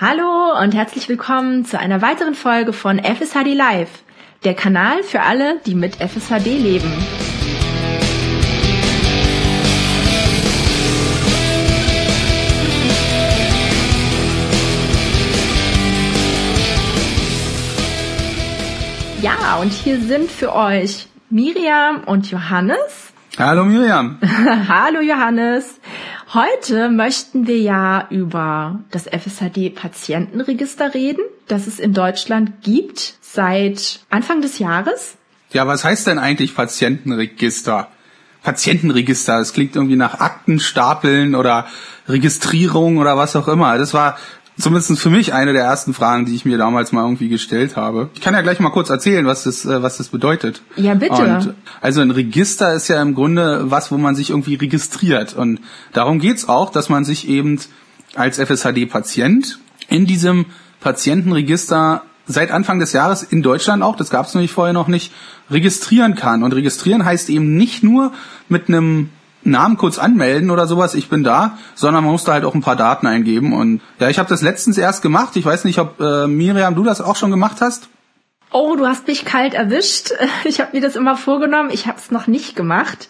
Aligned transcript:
Hallo 0.00 0.56
und 0.62 0.76
herzlich 0.76 1.08
willkommen 1.08 1.64
zu 1.64 1.76
einer 1.76 2.00
weiteren 2.00 2.36
Folge 2.36 2.72
von 2.72 3.00
FSHD 3.00 3.52
Live, 3.52 3.88
der 4.44 4.54
Kanal 4.54 5.02
für 5.02 5.22
alle, 5.22 5.58
die 5.66 5.74
mit 5.74 5.96
FSHD 5.96 6.46
leben. 6.46 6.92
Ja, 19.20 19.56
und 19.60 19.72
hier 19.72 19.98
sind 19.98 20.30
für 20.30 20.54
euch 20.54 21.08
Miriam 21.28 22.04
und 22.04 22.30
Johannes. 22.30 23.12
Hallo 23.36 23.64
Miriam. 23.64 24.20
Hallo 24.68 25.00
Johannes. 25.00 25.80
Heute 26.34 26.90
möchten 26.90 27.46
wir 27.46 27.58
ja 27.58 28.06
über 28.10 28.80
das 28.90 29.06
FSHD-Patientenregister 29.06 30.92
reden, 30.92 31.22
das 31.46 31.66
es 31.66 31.78
in 31.78 31.94
Deutschland 31.94 32.60
gibt 32.62 33.14
seit 33.22 34.00
Anfang 34.10 34.42
des 34.42 34.58
Jahres. 34.58 35.16
Ja, 35.52 35.66
was 35.66 35.84
heißt 35.84 36.06
denn 36.06 36.18
eigentlich 36.18 36.54
Patientenregister? 36.54 37.88
Patientenregister, 38.42 39.40
es 39.40 39.54
klingt 39.54 39.74
irgendwie 39.74 39.96
nach 39.96 40.20
Aktenstapeln 40.20 41.34
oder 41.34 41.66
Registrierung 42.08 42.98
oder 42.98 43.16
was 43.16 43.34
auch 43.34 43.48
immer. 43.48 43.78
Das 43.78 43.94
war 43.94 44.18
zumindest 44.58 44.98
für 44.98 45.10
mich 45.10 45.32
eine 45.32 45.52
der 45.52 45.64
ersten 45.64 45.94
Fragen, 45.94 46.26
die 46.26 46.34
ich 46.34 46.44
mir 46.44 46.58
damals 46.58 46.92
mal 46.92 47.02
irgendwie 47.02 47.28
gestellt 47.28 47.76
habe. 47.76 48.10
Ich 48.14 48.20
kann 48.20 48.34
ja 48.34 48.40
gleich 48.40 48.60
mal 48.60 48.70
kurz 48.70 48.90
erzählen, 48.90 49.26
was 49.26 49.44
das, 49.44 49.64
äh, 49.64 49.82
was 49.82 49.98
das 49.98 50.08
bedeutet. 50.08 50.62
Ja, 50.76 50.94
bitte. 50.94 51.14
Und 51.14 51.54
also 51.80 52.00
ein 52.00 52.10
Register 52.10 52.74
ist 52.74 52.88
ja 52.88 53.00
im 53.00 53.14
Grunde 53.14 53.70
was, 53.70 53.90
wo 53.90 53.98
man 53.98 54.14
sich 54.14 54.30
irgendwie 54.30 54.56
registriert. 54.56 55.34
Und 55.34 55.60
darum 55.92 56.18
geht's 56.18 56.48
auch, 56.48 56.70
dass 56.70 56.88
man 56.88 57.04
sich 57.04 57.28
eben 57.28 57.58
als 58.14 58.38
FSHD-Patient 58.38 59.58
in 59.88 60.06
diesem 60.06 60.46
Patientenregister 60.80 62.02
seit 62.26 62.50
Anfang 62.50 62.78
des 62.78 62.92
Jahres 62.92 63.22
in 63.22 63.42
Deutschland 63.42 63.82
auch, 63.82 63.96
das 63.96 64.10
gab 64.10 64.26
es 64.26 64.34
nämlich 64.34 64.52
vorher 64.52 64.74
noch 64.74 64.88
nicht, 64.88 65.12
registrieren 65.50 66.14
kann. 66.14 66.42
Und 66.42 66.52
registrieren 66.52 67.04
heißt 67.04 67.30
eben 67.30 67.56
nicht 67.56 67.82
nur 67.82 68.12
mit 68.48 68.68
einem 68.68 69.10
Namen 69.42 69.76
kurz 69.76 69.98
anmelden 69.98 70.50
oder 70.50 70.66
sowas, 70.66 70.94
ich 70.94 71.08
bin 71.08 71.24
da, 71.24 71.58
sondern 71.74 72.04
man 72.04 72.12
muss 72.12 72.24
da 72.24 72.32
halt 72.32 72.44
auch 72.44 72.54
ein 72.54 72.60
paar 72.60 72.76
Daten 72.76 73.06
eingeben. 73.06 73.52
Und 73.52 73.80
ja, 73.98 74.08
ich 74.08 74.18
habe 74.18 74.28
das 74.28 74.42
letztens 74.42 74.78
erst 74.78 75.02
gemacht. 75.02 75.36
Ich 75.36 75.44
weiß 75.44 75.64
nicht, 75.64 75.78
ob 75.78 76.00
äh, 76.00 76.26
Miriam, 76.26 76.74
du 76.74 76.84
das 76.84 77.00
auch 77.00 77.16
schon 77.16 77.30
gemacht 77.30 77.58
hast. 77.60 77.88
Oh, 78.50 78.76
du 78.76 78.86
hast 78.86 79.06
mich 79.06 79.24
kalt 79.24 79.54
erwischt. 79.54 80.12
Ich 80.44 80.60
habe 80.60 80.70
mir 80.74 80.80
das 80.80 80.96
immer 80.96 81.16
vorgenommen. 81.16 81.70
Ich 81.70 81.86
habe 81.86 81.98
es 81.98 82.10
noch 82.10 82.26
nicht 82.26 82.56
gemacht, 82.56 83.08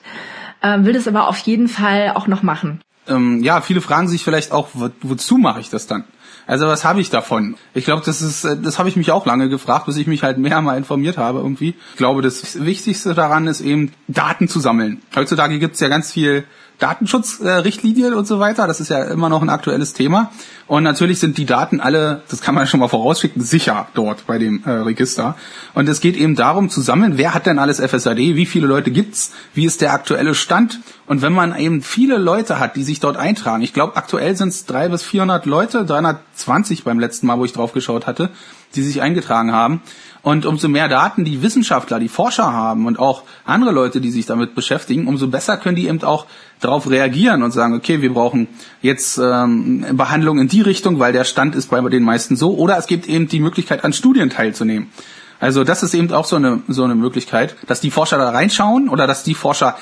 äh, 0.60 0.82
will 0.82 0.92
das 0.92 1.06
aber 1.08 1.28
auf 1.28 1.38
jeden 1.38 1.68
Fall 1.68 2.12
auch 2.14 2.26
noch 2.26 2.42
machen. 2.42 2.80
Ähm, 3.06 3.42
ja, 3.42 3.60
viele 3.60 3.80
fragen 3.80 4.08
sich 4.08 4.22
vielleicht 4.22 4.52
auch, 4.52 4.68
wo, 4.74 4.90
wozu 5.02 5.38
mache 5.38 5.60
ich 5.60 5.70
das 5.70 5.86
dann? 5.86 6.04
Also 6.48 6.66
was 6.66 6.82
habe 6.82 7.02
ich 7.02 7.10
davon? 7.10 7.56
Ich 7.74 7.84
glaube, 7.84 8.02
das 8.06 8.22
ist, 8.22 8.42
äh, 8.42 8.56
das 8.56 8.78
habe 8.78 8.88
ich 8.88 8.96
mich 8.96 9.12
auch 9.12 9.26
lange 9.26 9.50
gefragt, 9.50 9.84
bis 9.84 9.98
ich 9.98 10.06
mich 10.06 10.22
halt 10.22 10.38
mehr 10.38 10.60
mal 10.62 10.78
informiert 10.78 11.18
habe 11.18 11.40
irgendwie. 11.40 11.74
Ich 11.90 11.96
glaube, 11.96 12.22
das 12.22 12.64
Wichtigste 12.64 13.14
daran 13.14 13.46
ist 13.46 13.60
eben 13.60 13.92
Daten 14.08 14.48
zu 14.48 14.58
sammeln. 14.58 15.02
Heutzutage 15.14 15.58
gibt's 15.58 15.78
ja 15.78 15.88
ganz 15.88 16.10
viel 16.10 16.44
Datenschutzrichtlinien 16.78 18.14
und 18.14 18.26
so 18.26 18.38
weiter. 18.38 18.66
Das 18.66 18.80
ist 18.80 18.88
ja 18.88 19.04
immer 19.04 19.28
noch 19.28 19.42
ein 19.42 19.48
aktuelles 19.48 19.94
Thema. 19.94 20.30
Und 20.66 20.84
natürlich 20.84 21.18
sind 21.18 21.36
die 21.36 21.44
Daten 21.44 21.80
alle, 21.80 22.22
das 22.28 22.40
kann 22.40 22.54
man 22.54 22.66
schon 22.66 22.80
mal 22.80 22.88
vorausschicken, 22.88 23.42
sicher 23.42 23.88
dort 23.94 24.26
bei 24.26 24.38
dem 24.38 24.62
äh, 24.64 24.70
Register. 24.70 25.36
Und 25.74 25.88
es 25.88 26.00
geht 26.00 26.16
eben 26.16 26.36
darum 26.36 26.70
zu 26.70 26.80
sammeln, 26.80 27.18
wer 27.18 27.34
hat 27.34 27.46
denn 27.46 27.58
alles 27.58 27.80
FSAD, 27.80 28.18
wie 28.18 28.46
viele 28.46 28.66
Leute 28.66 28.90
gibt's, 28.90 29.32
wie 29.54 29.64
ist 29.64 29.80
der 29.80 29.92
aktuelle 29.92 30.34
Stand. 30.34 30.78
Und 31.06 31.22
wenn 31.22 31.32
man 31.32 31.56
eben 31.56 31.82
viele 31.82 32.18
Leute 32.18 32.58
hat, 32.58 32.76
die 32.76 32.84
sich 32.84 33.00
dort 33.00 33.16
eintragen, 33.16 33.62
ich 33.62 33.72
glaube 33.72 33.96
aktuell 33.96 34.36
sind 34.36 34.48
es 34.48 34.66
drei 34.66 34.88
bis 34.88 35.02
vierhundert 35.02 35.46
Leute, 35.46 35.84
320 35.84 36.84
beim 36.84 37.00
letzten 37.00 37.26
Mal, 37.26 37.38
wo 37.38 37.44
ich 37.44 37.52
drauf 37.52 37.72
geschaut 37.72 38.06
hatte, 38.06 38.30
die 38.74 38.82
sich 38.82 39.00
eingetragen 39.00 39.52
haben. 39.52 39.82
Und 40.28 40.44
umso 40.44 40.68
mehr 40.68 40.88
Daten 40.88 41.24
die 41.24 41.40
Wissenschaftler, 41.42 41.98
die 41.98 42.10
Forscher 42.10 42.52
haben 42.52 42.84
und 42.84 42.98
auch 42.98 43.22
andere 43.46 43.72
Leute, 43.72 43.98
die 44.02 44.10
sich 44.10 44.26
damit 44.26 44.54
beschäftigen, 44.54 45.08
umso 45.08 45.28
besser 45.28 45.56
können 45.56 45.74
die 45.74 45.88
eben 45.88 46.02
auch 46.02 46.26
darauf 46.60 46.90
reagieren 46.90 47.42
und 47.42 47.52
sagen, 47.52 47.74
okay, 47.74 48.02
wir 48.02 48.12
brauchen 48.12 48.46
jetzt 48.82 49.16
ähm, 49.16 49.86
Behandlung 49.92 50.38
in 50.38 50.48
die 50.48 50.60
Richtung, 50.60 50.98
weil 50.98 51.14
der 51.14 51.24
Stand 51.24 51.54
ist 51.54 51.70
bei 51.70 51.80
den 51.80 52.02
meisten 52.02 52.36
so. 52.36 52.54
Oder 52.58 52.76
es 52.76 52.86
gibt 52.86 53.08
eben 53.08 53.26
die 53.26 53.40
Möglichkeit, 53.40 53.84
an 53.84 53.94
Studien 53.94 54.28
teilzunehmen. 54.28 54.88
Also 55.40 55.64
das 55.64 55.82
ist 55.82 55.94
eben 55.94 56.12
auch 56.12 56.26
so 56.26 56.36
eine, 56.36 56.60
so 56.68 56.84
eine 56.84 56.94
Möglichkeit, 56.94 57.56
dass 57.66 57.80
die 57.80 57.90
Forscher 57.90 58.18
da 58.18 58.28
reinschauen 58.28 58.90
oder 58.90 59.06
dass 59.06 59.22
die 59.22 59.34
Forscher 59.34 59.78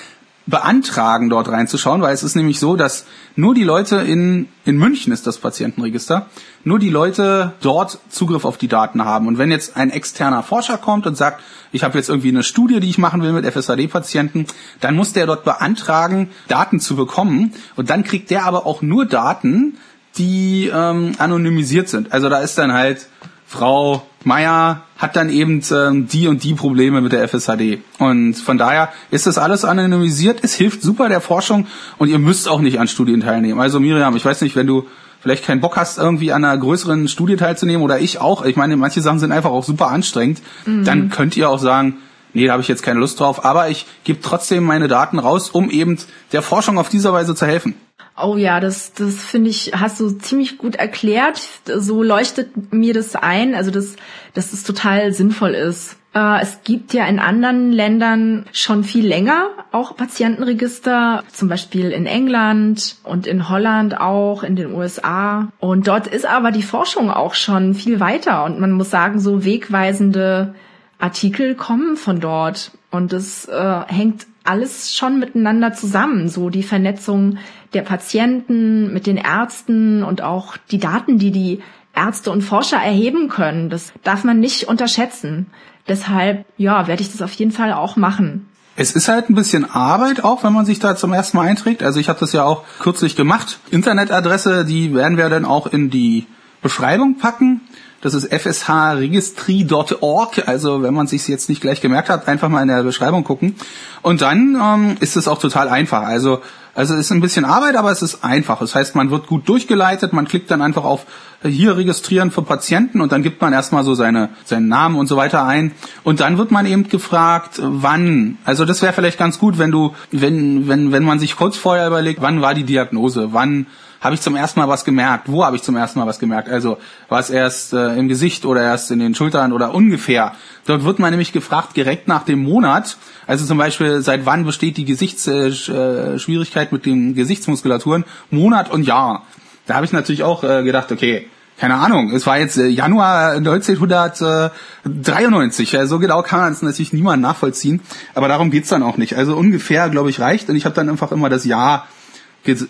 beantragen, 0.46 1.28
dort 1.28 1.48
reinzuschauen, 1.48 2.02
weil 2.02 2.14
es 2.14 2.22
ist 2.22 2.36
nämlich 2.36 2.60
so, 2.60 2.76
dass 2.76 3.04
nur 3.34 3.54
die 3.54 3.64
Leute 3.64 3.96
in, 3.96 4.48
in 4.64 4.76
München 4.76 5.12
ist 5.12 5.26
das 5.26 5.38
Patientenregister, 5.38 6.26
nur 6.62 6.78
die 6.78 6.88
Leute 6.88 7.52
dort 7.60 7.98
Zugriff 8.10 8.44
auf 8.44 8.56
die 8.56 8.68
Daten 8.68 9.04
haben. 9.04 9.26
Und 9.26 9.38
wenn 9.38 9.50
jetzt 9.50 9.76
ein 9.76 9.90
externer 9.90 10.44
Forscher 10.44 10.78
kommt 10.78 11.06
und 11.06 11.16
sagt, 11.16 11.42
ich 11.72 11.82
habe 11.82 11.98
jetzt 11.98 12.08
irgendwie 12.08 12.28
eine 12.28 12.44
Studie, 12.44 12.78
die 12.78 12.88
ich 12.88 12.98
machen 12.98 13.22
will 13.22 13.32
mit 13.32 13.44
FSAD-Patienten, 13.44 14.46
dann 14.80 14.94
muss 14.94 15.12
der 15.12 15.26
dort 15.26 15.44
beantragen, 15.44 16.30
Daten 16.46 16.78
zu 16.78 16.94
bekommen. 16.94 17.52
Und 17.74 17.90
dann 17.90 18.04
kriegt 18.04 18.30
der 18.30 18.44
aber 18.44 18.66
auch 18.66 18.82
nur 18.82 19.04
Daten, 19.04 19.78
die 20.16 20.70
ähm, 20.72 21.12
anonymisiert 21.18 21.88
sind. 21.88 22.12
Also 22.12 22.28
da 22.28 22.38
ist 22.38 22.56
dann 22.56 22.72
halt 22.72 23.08
Frau 23.46 24.06
Meier 24.26 24.82
hat 24.98 25.14
dann 25.14 25.30
eben 25.30 25.62
ähm, 25.70 26.08
die 26.08 26.26
und 26.26 26.42
die 26.42 26.54
Probleme 26.54 27.00
mit 27.00 27.12
der 27.12 27.28
FSHD. 27.28 27.78
Und 28.00 28.34
von 28.34 28.58
daher 28.58 28.88
ist 29.12 29.28
das 29.28 29.38
alles 29.38 29.64
anonymisiert. 29.64 30.40
Es 30.42 30.54
hilft 30.54 30.82
super 30.82 31.08
der 31.08 31.20
Forschung 31.20 31.68
und 31.98 32.08
ihr 32.08 32.18
müsst 32.18 32.48
auch 32.48 32.60
nicht 32.60 32.80
an 32.80 32.88
Studien 32.88 33.20
teilnehmen. 33.20 33.60
Also 33.60 33.78
Miriam, 33.78 34.16
ich 34.16 34.24
weiß 34.24 34.40
nicht, 34.40 34.56
wenn 34.56 34.66
du 34.66 34.84
vielleicht 35.20 35.44
keinen 35.44 35.60
Bock 35.60 35.76
hast, 35.76 35.98
irgendwie 35.98 36.32
an 36.32 36.44
einer 36.44 36.58
größeren 36.58 37.06
Studie 37.06 37.36
teilzunehmen 37.36 37.84
oder 37.84 38.00
ich 38.00 38.20
auch. 38.20 38.44
Ich 38.44 38.56
meine, 38.56 38.76
manche 38.76 39.00
Sachen 39.00 39.20
sind 39.20 39.30
einfach 39.30 39.50
auch 39.50 39.62
super 39.62 39.88
anstrengend. 39.88 40.42
Mhm. 40.64 40.84
Dann 40.84 41.10
könnt 41.10 41.36
ihr 41.36 41.48
auch 41.48 41.60
sagen, 41.60 41.98
nee, 42.32 42.46
da 42.46 42.52
habe 42.54 42.62
ich 42.62 42.68
jetzt 42.68 42.82
keine 42.82 42.98
Lust 42.98 43.20
drauf. 43.20 43.44
Aber 43.44 43.68
ich 43.68 43.86
gebe 44.02 44.20
trotzdem 44.22 44.64
meine 44.64 44.88
Daten 44.88 45.20
raus, 45.20 45.50
um 45.50 45.70
eben 45.70 45.98
der 46.32 46.42
Forschung 46.42 46.78
auf 46.78 46.88
dieser 46.88 47.12
Weise 47.12 47.36
zu 47.36 47.46
helfen. 47.46 47.76
Oh 48.18 48.36
ja, 48.36 48.60
das, 48.60 48.94
das 48.94 49.16
finde 49.22 49.50
ich, 49.50 49.72
hast 49.74 50.00
du 50.00 50.10
ziemlich 50.10 50.56
gut 50.56 50.76
erklärt. 50.76 51.38
So 51.66 52.02
leuchtet 52.02 52.72
mir 52.72 52.94
das 52.94 53.14
ein, 53.14 53.54
also 53.54 53.70
dass, 53.70 53.96
dass 54.32 54.52
das 54.52 54.62
total 54.62 55.12
sinnvoll 55.12 55.54
ist. 55.54 55.96
Äh, 56.14 56.40
es 56.40 56.60
gibt 56.64 56.94
ja 56.94 57.06
in 57.06 57.18
anderen 57.18 57.72
Ländern 57.72 58.46
schon 58.52 58.84
viel 58.84 59.06
länger 59.06 59.50
auch 59.70 59.94
Patientenregister, 59.94 61.24
zum 61.30 61.48
Beispiel 61.48 61.90
in 61.90 62.06
England 62.06 62.96
und 63.02 63.26
in 63.26 63.50
Holland 63.50 64.00
auch, 64.00 64.42
in 64.42 64.56
den 64.56 64.72
USA. 64.72 65.48
Und 65.58 65.86
dort 65.86 66.06
ist 66.06 66.24
aber 66.24 66.50
die 66.50 66.62
Forschung 66.62 67.10
auch 67.10 67.34
schon 67.34 67.74
viel 67.74 68.00
weiter 68.00 68.44
und 68.44 68.58
man 68.58 68.72
muss 68.72 68.90
sagen, 68.90 69.20
so 69.20 69.44
wegweisende 69.44 70.54
Artikel 70.98 71.54
kommen 71.54 71.98
von 71.98 72.20
dort. 72.20 72.70
Und 72.90 73.12
es 73.12 73.46
äh, 73.46 73.80
hängt 73.88 74.26
alles 74.46 74.94
schon 74.94 75.18
miteinander 75.18 75.72
zusammen, 75.72 76.28
so 76.28 76.50
die 76.50 76.62
Vernetzung 76.62 77.38
der 77.74 77.82
Patienten 77.82 78.92
mit 78.92 79.06
den 79.06 79.16
Ärzten 79.16 80.02
und 80.02 80.22
auch 80.22 80.56
die 80.70 80.78
Daten, 80.78 81.18
die 81.18 81.30
die 81.30 81.62
Ärzte 81.94 82.30
und 82.30 82.42
Forscher 82.42 82.76
erheben 82.76 83.28
können. 83.28 83.70
Das 83.70 83.92
darf 84.04 84.24
man 84.24 84.38
nicht 84.38 84.68
unterschätzen. 84.68 85.46
Deshalb, 85.88 86.44
ja, 86.56 86.86
werde 86.88 87.02
ich 87.02 87.10
das 87.10 87.22
auf 87.22 87.32
jeden 87.32 87.52
Fall 87.52 87.72
auch 87.72 87.96
machen. 87.96 88.48
Es 88.78 88.92
ist 88.92 89.08
halt 89.08 89.30
ein 89.30 89.34
bisschen 89.34 89.68
Arbeit 89.68 90.22
auch, 90.22 90.44
wenn 90.44 90.52
man 90.52 90.66
sich 90.66 90.78
da 90.78 90.96
zum 90.96 91.14
ersten 91.14 91.38
Mal 91.38 91.46
einträgt. 91.46 91.82
Also 91.82 91.98
ich 91.98 92.10
habe 92.10 92.20
das 92.20 92.32
ja 92.32 92.44
auch 92.44 92.64
kürzlich 92.78 93.16
gemacht. 93.16 93.58
Internetadresse, 93.70 94.66
die 94.66 94.94
werden 94.94 95.16
wir 95.16 95.30
dann 95.30 95.46
auch 95.46 95.66
in 95.66 95.88
die 95.88 96.26
Beschreibung 96.60 97.16
packen. 97.16 97.62
Das 98.06 98.14
ist 98.14 98.32
fshregistry.org. 98.32 100.46
Also 100.46 100.82
wenn 100.82 100.94
man 100.94 101.08
sich 101.08 101.26
jetzt 101.26 101.48
nicht 101.48 101.60
gleich 101.60 101.80
gemerkt 101.80 102.08
hat, 102.08 102.28
einfach 102.28 102.48
mal 102.48 102.62
in 102.62 102.68
der 102.68 102.84
Beschreibung 102.84 103.24
gucken. 103.24 103.56
Und 104.02 104.22
dann 104.22 104.56
ähm, 104.62 104.96
ist 105.00 105.16
es 105.16 105.26
auch 105.26 105.40
total 105.40 105.68
einfach. 105.68 106.02
Also 106.02 106.40
also 106.76 106.92
es 106.92 107.06
ist 107.06 107.10
ein 107.10 107.22
bisschen 107.22 107.46
Arbeit, 107.46 107.74
aber 107.74 107.90
es 107.90 108.02
ist 108.02 108.22
einfach. 108.22 108.58
Das 108.58 108.74
heißt, 108.74 108.94
man 108.94 109.10
wird 109.10 109.26
gut 109.26 109.48
durchgeleitet, 109.48 110.12
man 110.12 110.28
klickt 110.28 110.50
dann 110.50 110.60
einfach 110.60 110.84
auf 110.84 111.06
äh, 111.42 111.48
hier 111.48 111.78
registrieren 111.78 112.30
für 112.30 112.42
Patienten 112.42 113.00
und 113.00 113.12
dann 113.12 113.22
gibt 113.22 113.40
man 113.40 113.54
erstmal 113.54 113.82
so 113.82 113.94
seine, 113.94 114.28
seinen 114.44 114.68
Namen 114.68 114.96
und 114.96 115.06
so 115.06 115.16
weiter 115.16 115.44
ein. 115.44 115.72
Und 116.04 116.20
dann 116.20 116.36
wird 116.36 116.50
man 116.50 116.66
eben 116.66 116.88
gefragt, 116.88 117.60
wann. 117.62 118.36
Also 118.44 118.66
das 118.66 118.82
wäre 118.82 118.92
vielleicht 118.92 119.18
ganz 119.18 119.38
gut, 119.38 119.58
wenn 119.58 119.72
du, 119.72 119.94
wenn, 120.12 120.68
wenn, 120.68 120.92
wenn 120.92 121.02
man 121.02 121.18
sich 121.18 121.34
kurz 121.34 121.56
vorher 121.56 121.86
überlegt, 121.86 122.20
wann 122.20 122.42
war 122.42 122.52
die 122.52 122.64
Diagnose, 122.64 123.32
wann 123.32 123.66
habe 124.00 124.14
ich 124.14 124.20
zum 124.20 124.36
ersten 124.36 124.60
Mal 124.60 124.68
was 124.68 124.84
gemerkt? 124.84 125.30
Wo 125.30 125.44
habe 125.44 125.56
ich 125.56 125.62
zum 125.62 125.76
ersten 125.76 125.98
Mal 125.98 126.06
was 126.06 126.18
gemerkt? 126.18 126.48
Also 126.48 126.78
war 127.08 127.20
es 127.20 127.30
erst 127.30 127.72
äh, 127.72 127.96
im 127.96 128.08
Gesicht 128.08 128.44
oder 128.44 128.62
erst 128.62 128.90
in 128.90 128.98
den 128.98 129.14
Schultern 129.14 129.52
oder 129.52 129.74
ungefähr? 129.74 130.32
Dort 130.66 130.84
wird 130.84 130.98
man 130.98 131.10
nämlich 131.10 131.32
gefragt 131.32 131.76
direkt 131.76 132.08
nach 132.08 132.24
dem 132.24 132.42
Monat. 132.42 132.96
Also 133.26 133.46
zum 133.46 133.58
Beispiel 133.58 134.02
seit 134.02 134.26
wann 134.26 134.44
besteht 134.44 134.76
die 134.76 134.84
Gesichtsschwierigkeit 134.84 136.72
äh, 136.72 136.74
mit 136.74 136.86
den 136.86 137.14
Gesichtsmuskulaturen? 137.14 138.04
Monat 138.30 138.70
und 138.70 138.86
Jahr. 138.86 139.24
Da 139.66 139.74
habe 139.74 139.86
ich 139.86 139.92
natürlich 139.92 140.22
auch 140.22 140.44
äh, 140.44 140.62
gedacht, 140.62 140.92
okay, 140.92 141.28
keine 141.58 141.76
Ahnung, 141.76 142.12
es 142.12 142.26
war 142.26 142.38
jetzt 142.38 142.58
äh, 142.58 142.66
Januar 142.66 143.32
1993, 143.32 145.78
also 145.78 145.96
so 145.96 145.98
genau 145.98 146.20
kann 146.22 146.40
man 146.40 146.52
es 146.52 146.60
natürlich 146.62 146.92
niemand 146.92 147.22
nachvollziehen, 147.22 147.80
aber 148.14 148.28
darum 148.28 148.50
geht's 148.50 148.68
dann 148.68 148.82
auch 148.82 148.98
nicht. 148.98 149.16
Also 149.16 149.34
ungefähr, 149.34 149.88
glaube 149.88 150.10
ich, 150.10 150.20
reicht 150.20 150.50
und 150.50 150.56
ich 150.56 150.66
habe 150.66 150.74
dann 150.74 150.90
einfach 150.90 151.12
immer 151.12 151.30
das 151.30 151.46
Jahr 151.46 151.88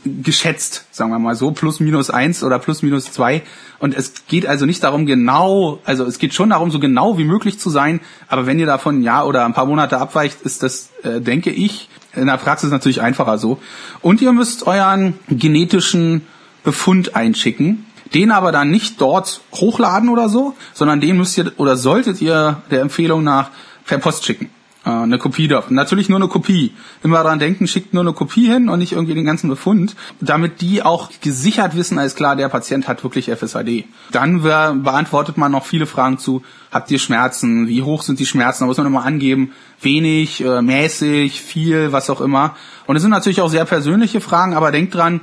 geschätzt, 0.04 0.86
sagen 0.90 1.10
wir 1.10 1.18
mal 1.18 1.34
so, 1.34 1.50
plus 1.50 1.80
minus 1.80 2.10
eins 2.10 2.42
oder 2.42 2.58
plus 2.58 2.82
minus 2.82 3.12
zwei. 3.12 3.42
Und 3.78 3.94
es 3.94 4.26
geht 4.26 4.46
also 4.46 4.66
nicht 4.66 4.82
darum 4.82 5.06
genau, 5.06 5.80
also 5.84 6.04
es 6.04 6.18
geht 6.18 6.34
schon 6.34 6.50
darum, 6.50 6.70
so 6.70 6.80
genau 6.80 7.18
wie 7.18 7.24
möglich 7.24 7.58
zu 7.58 7.70
sein, 7.70 8.00
aber 8.28 8.46
wenn 8.46 8.58
ihr 8.58 8.66
davon 8.66 9.00
ein 9.00 9.02
Jahr 9.02 9.26
oder 9.26 9.44
ein 9.44 9.52
paar 9.52 9.66
Monate 9.66 9.98
abweicht, 9.98 10.42
ist 10.42 10.62
das, 10.62 10.90
äh, 11.02 11.20
denke 11.20 11.50
ich, 11.50 11.88
in 12.14 12.26
der 12.26 12.38
Praxis 12.38 12.70
natürlich 12.70 13.02
einfacher 13.02 13.38
so. 13.38 13.58
Und 14.00 14.22
ihr 14.22 14.32
müsst 14.32 14.66
euren 14.66 15.14
genetischen 15.28 16.22
Befund 16.64 17.14
einschicken, 17.14 17.84
den 18.14 18.30
aber 18.30 18.52
dann 18.52 18.70
nicht 18.70 19.00
dort 19.00 19.40
hochladen 19.54 20.08
oder 20.08 20.28
so, 20.28 20.54
sondern 20.72 21.00
den 21.00 21.16
müsst 21.16 21.36
ihr 21.38 21.52
oder 21.58 21.76
solltet 21.76 22.20
ihr 22.22 22.62
der 22.70 22.80
Empfehlung 22.80 23.22
nach 23.22 23.50
per 23.84 23.98
Post 23.98 24.24
schicken. 24.24 24.50
Äh, 24.86 24.90
eine 24.90 25.18
Kopie 25.18 25.48
davon. 25.48 25.74
Natürlich 25.74 26.08
nur 26.08 26.18
eine 26.18 26.28
Kopie. 26.28 26.72
Immer 27.02 27.22
daran 27.22 27.40
denken, 27.40 27.66
schickt 27.66 27.92
nur 27.92 28.04
eine 28.04 28.12
Kopie 28.12 28.46
hin 28.46 28.68
und 28.68 28.78
nicht 28.78 28.92
irgendwie 28.92 29.14
den 29.14 29.24
ganzen 29.24 29.48
Befund, 29.50 29.96
damit 30.20 30.60
die 30.60 30.82
auch 30.82 31.10
gesichert 31.20 31.76
wissen, 31.76 31.98
alles 31.98 32.14
klar, 32.14 32.36
der 32.36 32.48
Patient 32.48 32.86
hat 32.86 33.02
wirklich 33.02 33.30
FSAD. 33.30 33.84
Dann 34.12 34.42
beantwortet 34.42 35.36
man 35.36 35.50
noch 35.50 35.66
viele 35.66 35.86
Fragen 35.86 36.18
zu, 36.18 36.42
habt 36.70 36.90
ihr 36.90 37.00
Schmerzen, 37.00 37.66
wie 37.66 37.82
hoch 37.82 38.02
sind 38.02 38.20
die 38.20 38.26
Schmerzen, 38.26 38.62
da 38.62 38.66
muss 38.66 38.76
man 38.76 38.86
immer 38.86 39.04
angeben, 39.04 39.52
wenig, 39.80 40.44
äh, 40.44 40.62
mäßig, 40.62 41.42
viel, 41.42 41.90
was 41.90 42.08
auch 42.08 42.20
immer. 42.20 42.54
Und 42.86 42.94
es 42.94 43.02
sind 43.02 43.10
natürlich 43.10 43.40
auch 43.40 43.50
sehr 43.50 43.64
persönliche 43.64 44.20
Fragen, 44.20 44.54
aber 44.54 44.70
denkt 44.70 44.94
dran, 44.94 45.20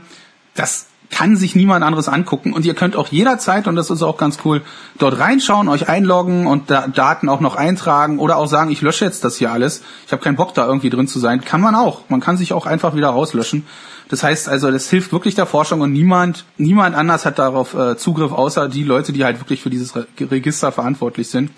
dass 0.55 0.87
kann 1.13 1.37
sich 1.37 1.55
niemand 1.55 1.85
anderes 1.85 2.09
angucken 2.09 2.53
und 2.53 2.65
ihr 2.65 2.73
könnt 2.73 2.95
auch 2.95 3.07
jederzeit, 3.09 3.67
und 3.67 3.75
das 3.75 3.91
ist 3.91 4.01
auch 4.01 4.17
ganz 4.17 4.39
cool, 4.43 4.63
dort 4.97 5.19
reinschauen, 5.19 5.69
euch 5.69 5.87
einloggen 5.87 6.47
und 6.47 6.71
da 6.71 6.87
Daten 6.87 7.29
auch 7.29 7.39
noch 7.39 7.55
eintragen 7.55 8.17
oder 8.17 8.37
auch 8.37 8.47
sagen, 8.47 8.71
ich 8.71 8.81
lösche 8.81 9.05
jetzt 9.05 9.23
das 9.23 9.37
hier 9.37 9.51
alles, 9.51 9.83
ich 10.07 10.11
habe 10.11 10.23
keinen 10.23 10.35
Bock 10.35 10.55
da 10.55 10.65
irgendwie 10.65 10.89
drin 10.89 11.07
zu 11.07 11.19
sein, 11.19 11.41
kann 11.41 11.61
man 11.61 11.75
auch. 11.75 12.01
Man 12.09 12.19
kann 12.19 12.35
sich 12.35 12.51
auch 12.51 12.65
einfach 12.65 12.95
wieder 12.95 13.09
rauslöschen. 13.09 13.67
Das 14.09 14.23
heißt 14.23 14.49
also, 14.49 14.71
das 14.71 14.89
hilft 14.89 15.11
wirklich 15.11 15.35
der 15.35 15.45
Forschung 15.45 15.81
und 15.81 15.93
niemand, 15.93 16.45
niemand 16.57 16.95
anders 16.95 17.25
hat 17.25 17.37
darauf 17.37 17.75
äh, 17.75 17.95
Zugriff, 17.95 18.31
außer 18.31 18.67
die 18.67 18.83
Leute, 18.83 19.13
die 19.13 19.23
halt 19.23 19.39
wirklich 19.39 19.61
für 19.61 19.69
dieses 19.69 19.95
Re 19.95 20.07
Register 20.19 20.71
verantwortlich 20.71 21.29
sind. 21.29 21.51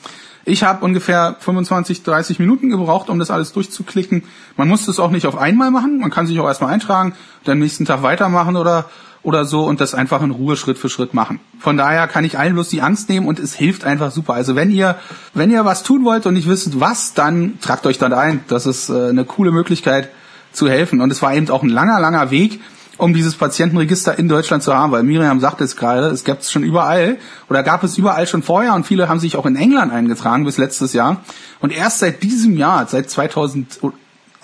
Ich 0.47 0.63
habe 0.63 0.85
ungefähr 0.85 1.37
25, 1.39 2.03
30 2.03 2.39
Minuten 2.39 2.69
gebraucht, 2.69 3.09
um 3.09 3.17
das 3.17 3.31
alles 3.31 3.51
durchzuklicken. 3.53 4.23
Man 4.57 4.67
muss 4.67 4.85
das 4.85 4.99
auch 4.99 5.09
nicht 5.09 5.25
auf 5.25 5.37
einmal 5.37 5.71
machen. 5.71 5.99
Man 5.99 6.11
kann 6.11 6.27
sich 6.27 6.39
auch 6.39 6.45
erstmal 6.45 6.71
eintragen, 6.71 7.15
dann 7.45 7.57
nächsten 7.57 7.85
Tag 7.85 8.03
weitermachen 8.03 8.55
oder 8.55 8.85
oder 9.25 9.45
so 9.45 9.65
und 9.65 9.81
das 9.81 9.93
einfach 9.93 10.21
in 10.21 10.31
Ruhe 10.31 10.55
Schritt 10.55 10.77
für 10.77 10.89
Schritt 10.89 11.13
machen. 11.13 11.39
Von 11.59 11.77
daher 11.77 12.07
kann 12.07 12.23
ich 12.23 12.37
allen 12.37 12.53
bloß 12.53 12.69
die 12.69 12.81
Angst 12.81 13.09
nehmen 13.09 13.27
und 13.27 13.39
es 13.39 13.53
hilft 13.53 13.83
einfach 13.83 14.11
super. 14.11 14.33
Also 14.33 14.55
wenn 14.55 14.71
ihr, 14.71 14.95
wenn 15.33 15.51
ihr 15.51 15.65
was 15.65 15.83
tun 15.83 16.05
wollt 16.05 16.25
und 16.25 16.35
nicht 16.35 16.47
wisst 16.47 16.79
was, 16.79 17.13
dann 17.13 17.59
tragt 17.59 17.85
euch 17.87 17.97
dann 17.97 18.13
ein. 18.13 18.41
Das 18.47 18.65
ist 18.65 18.89
äh, 18.89 19.09
eine 19.09 19.25
coole 19.25 19.51
Möglichkeit 19.51 20.09
zu 20.53 20.69
helfen. 20.69 21.01
Und 21.01 21.11
es 21.11 21.21
war 21.21 21.33
eben 21.33 21.49
auch 21.49 21.63
ein 21.63 21.69
langer, 21.69 21.99
langer 21.99 22.31
Weg, 22.31 22.61
um 22.97 23.13
dieses 23.13 23.35
Patientenregister 23.35 24.17
in 24.17 24.29
Deutschland 24.29 24.63
zu 24.63 24.73
haben, 24.73 24.91
weil 24.91 25.03
Miriam 25.03 25.39
sagt 25.39 25.59
es 25.59 25.75
gerade, 25.75 26.07
es 26.07 26.23
gab 26.23 26.39
es 26.39 26.51
schon 26.51 26.63
überall 26.63 27.17
oder 27.49 27.61
gab 27.63 27.83
es 27.83 27.97
überall 27.97 28.25
schon 28.25 28.41
vorher 28.41 28.73
und 28.73 28.85
viele 28.85 29.09
haben 29.09 29.19
sich 29.19 29.35
auch 29.35 29.45
in 29.45 29.55
England 29.55 29.91
eingetragen 29.91 30.45
bis 30.45 30.57
letztes 30.57 30.93
Jahr. 30.93 31.21
Und 31.59 31.73
erst 31.73 31.99
seit 31.99 32.23
diesem 32.23 32.57
Jahr, 32.57 32.87
seit 32.87 33.09
2000 33.09 33.79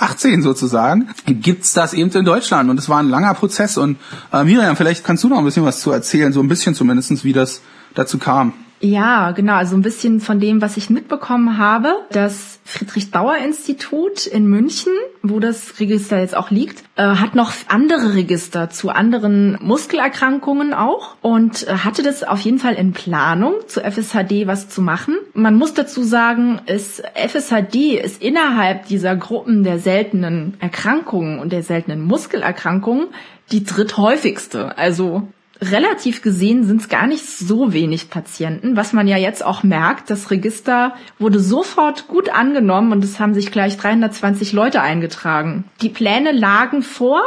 18 0.01 0.41
sozusagen, 0.41 1.09
gibt's 1.25 1.73
das 1.73 1.93
eben 1.93 2.11
in 2.11 2.25
Deutschland. 2.25 2.69
Und 2.69 2.79
es 2.79 2.89
war 2.89 2.99
ein 2.99 3.09
langer 3.09 3.33
Prozess. 3.33 3.77
Und 3.77 3.97
äh, 4.33 4.43
Miriam, 4.43 4.75
vielleicht 4.75 5.03
kannst 5.03 5.23
du 5.23 5.29
noch 5.29 5.37
ein 5.37 5.45
bisschen 5.45 5.65
was 5.65 5.79
zu 5.79 5.91
erzählen, 5.91 6.33
so 6.33 6.41
ein 6.41 6.47
bisschen 6.47 6.75
zumindestens, 6.75 7.23
wie 7.23 7.33
das 7.33 7.61
dazu 7.93 8.17
kam. 8.17 8.53
Ja, 8.81 9.31
genau. 9.31 9.53
Also 9.53 9.75
ein 9.75 9.83
bisschen 9.83 10.19
von 10.19 10.39
dem, 10.39 10.61
was 10.61 10.75
ich 10.75 10.89
mitbekommen 10.89 11.59
habe. 11.59 11.93
Das 12.11 12.59
Friedrich-Bauer-Institut 12.65 14.25
in 14.25 14.47
München, 14.47 14.91
wo 15.21 15.39
das 15.39 15.79
Register 15.79 16.19
jetzt 16.19 16.35
auch 16.35 16.49
liegt, 16.49 16.83
äh, 16.95 17.03
hat 17.03 17.35
noch 17.35 17.51
andere 17.67 18.15
Register 18.15 18.71
zu 18.71 18.89
anderen 18.89 19.57
Muskelerkrankungen 19.61 20.73
auch 20.73 21.15
und 21.21 21.67
äh, 21.67 21.73
hatte 21.75 22.01
das 22.01 22.23
auf 22.23 22.39
jeden 22.39 22.57
Fall 22.57 22.73
in 22.73 22.93
Planung, 22.93 23.53
zu 23.67 23.81
FSHD 23.81 24.47
was 24.47 24.67
zu 24.69 24.81
machen. 24.81 25.15
Man 25.33 25.55
muss 25.55 25.75
dazu 25.75 26.01
sagen, 26.01 26.59
ist, 26.65 27.03
FSHD 27.13 27.99
ist 28.03 28.21
innerhalb 28.21 28.87
dieser 28.87 29.15
Gruppen 29.15 29.63
der 29.63 29.79
seltenen 29.79 30.55
Erkrankungen 30.59 31.39
und 31.39 31.51
der 31.51 31.61
seltenen 31.61 32.01
Muskelerkrankungen 32.01 33.07
die 33.51 33.63
dritthäufigste. 33.63 34.77
Also 34.77 35.27
relativ 35.61 36.23
gesehen 36.23 36.63
sind 36.65 36.81
es 36.81 36.89
gar 36.89 37.05
nicht 37.05 37.25
so 37.25 37.71
wenig 37.71 38.09
Patienten, 38.09 38.75
was 38.75 38.93
man 38.93 39.07
ja 39.07 39.17
jetzt 39.17 39.45
auch 39.45 39.61
merkt. 39.61 40.09
Das 40.09 40.31
Register 40.31 40.95
wurde 41.19 41.39
sofort 41.39 42.07
gut 42.07 42.29
angenommen 42.29 42.91
und 42.91 43.03
es 43.03 43.19
haben 43.19 43.35
sich 43.35 43.51
gleich 43.51 43.77
320 43.77 44.53
Leute 44.53 44.81
eingetragen. 44.81 45.65
Die 45.81 45.89
Pläne 45.89 46.31
lagen 46.31 46.81
vor 46.81 47.21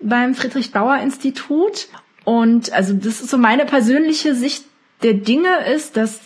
beim 0.00 0.34
Friedrich 0.34 0.70
Bauer 0.70 0.98
Institut 0.98 1.88
und 2.24 2.72
also 2.72 2.92
das 2.92 3.22
ist 3.22 3.30
so 3.30 3.38
meine 3.38 3.64
persönliche 3.64 4.34
Sicht 4.34 4.64
der 5.02 5.14
Dinge 5.14 5.64
ist, 5.74 5.96
dass 5.96 6.20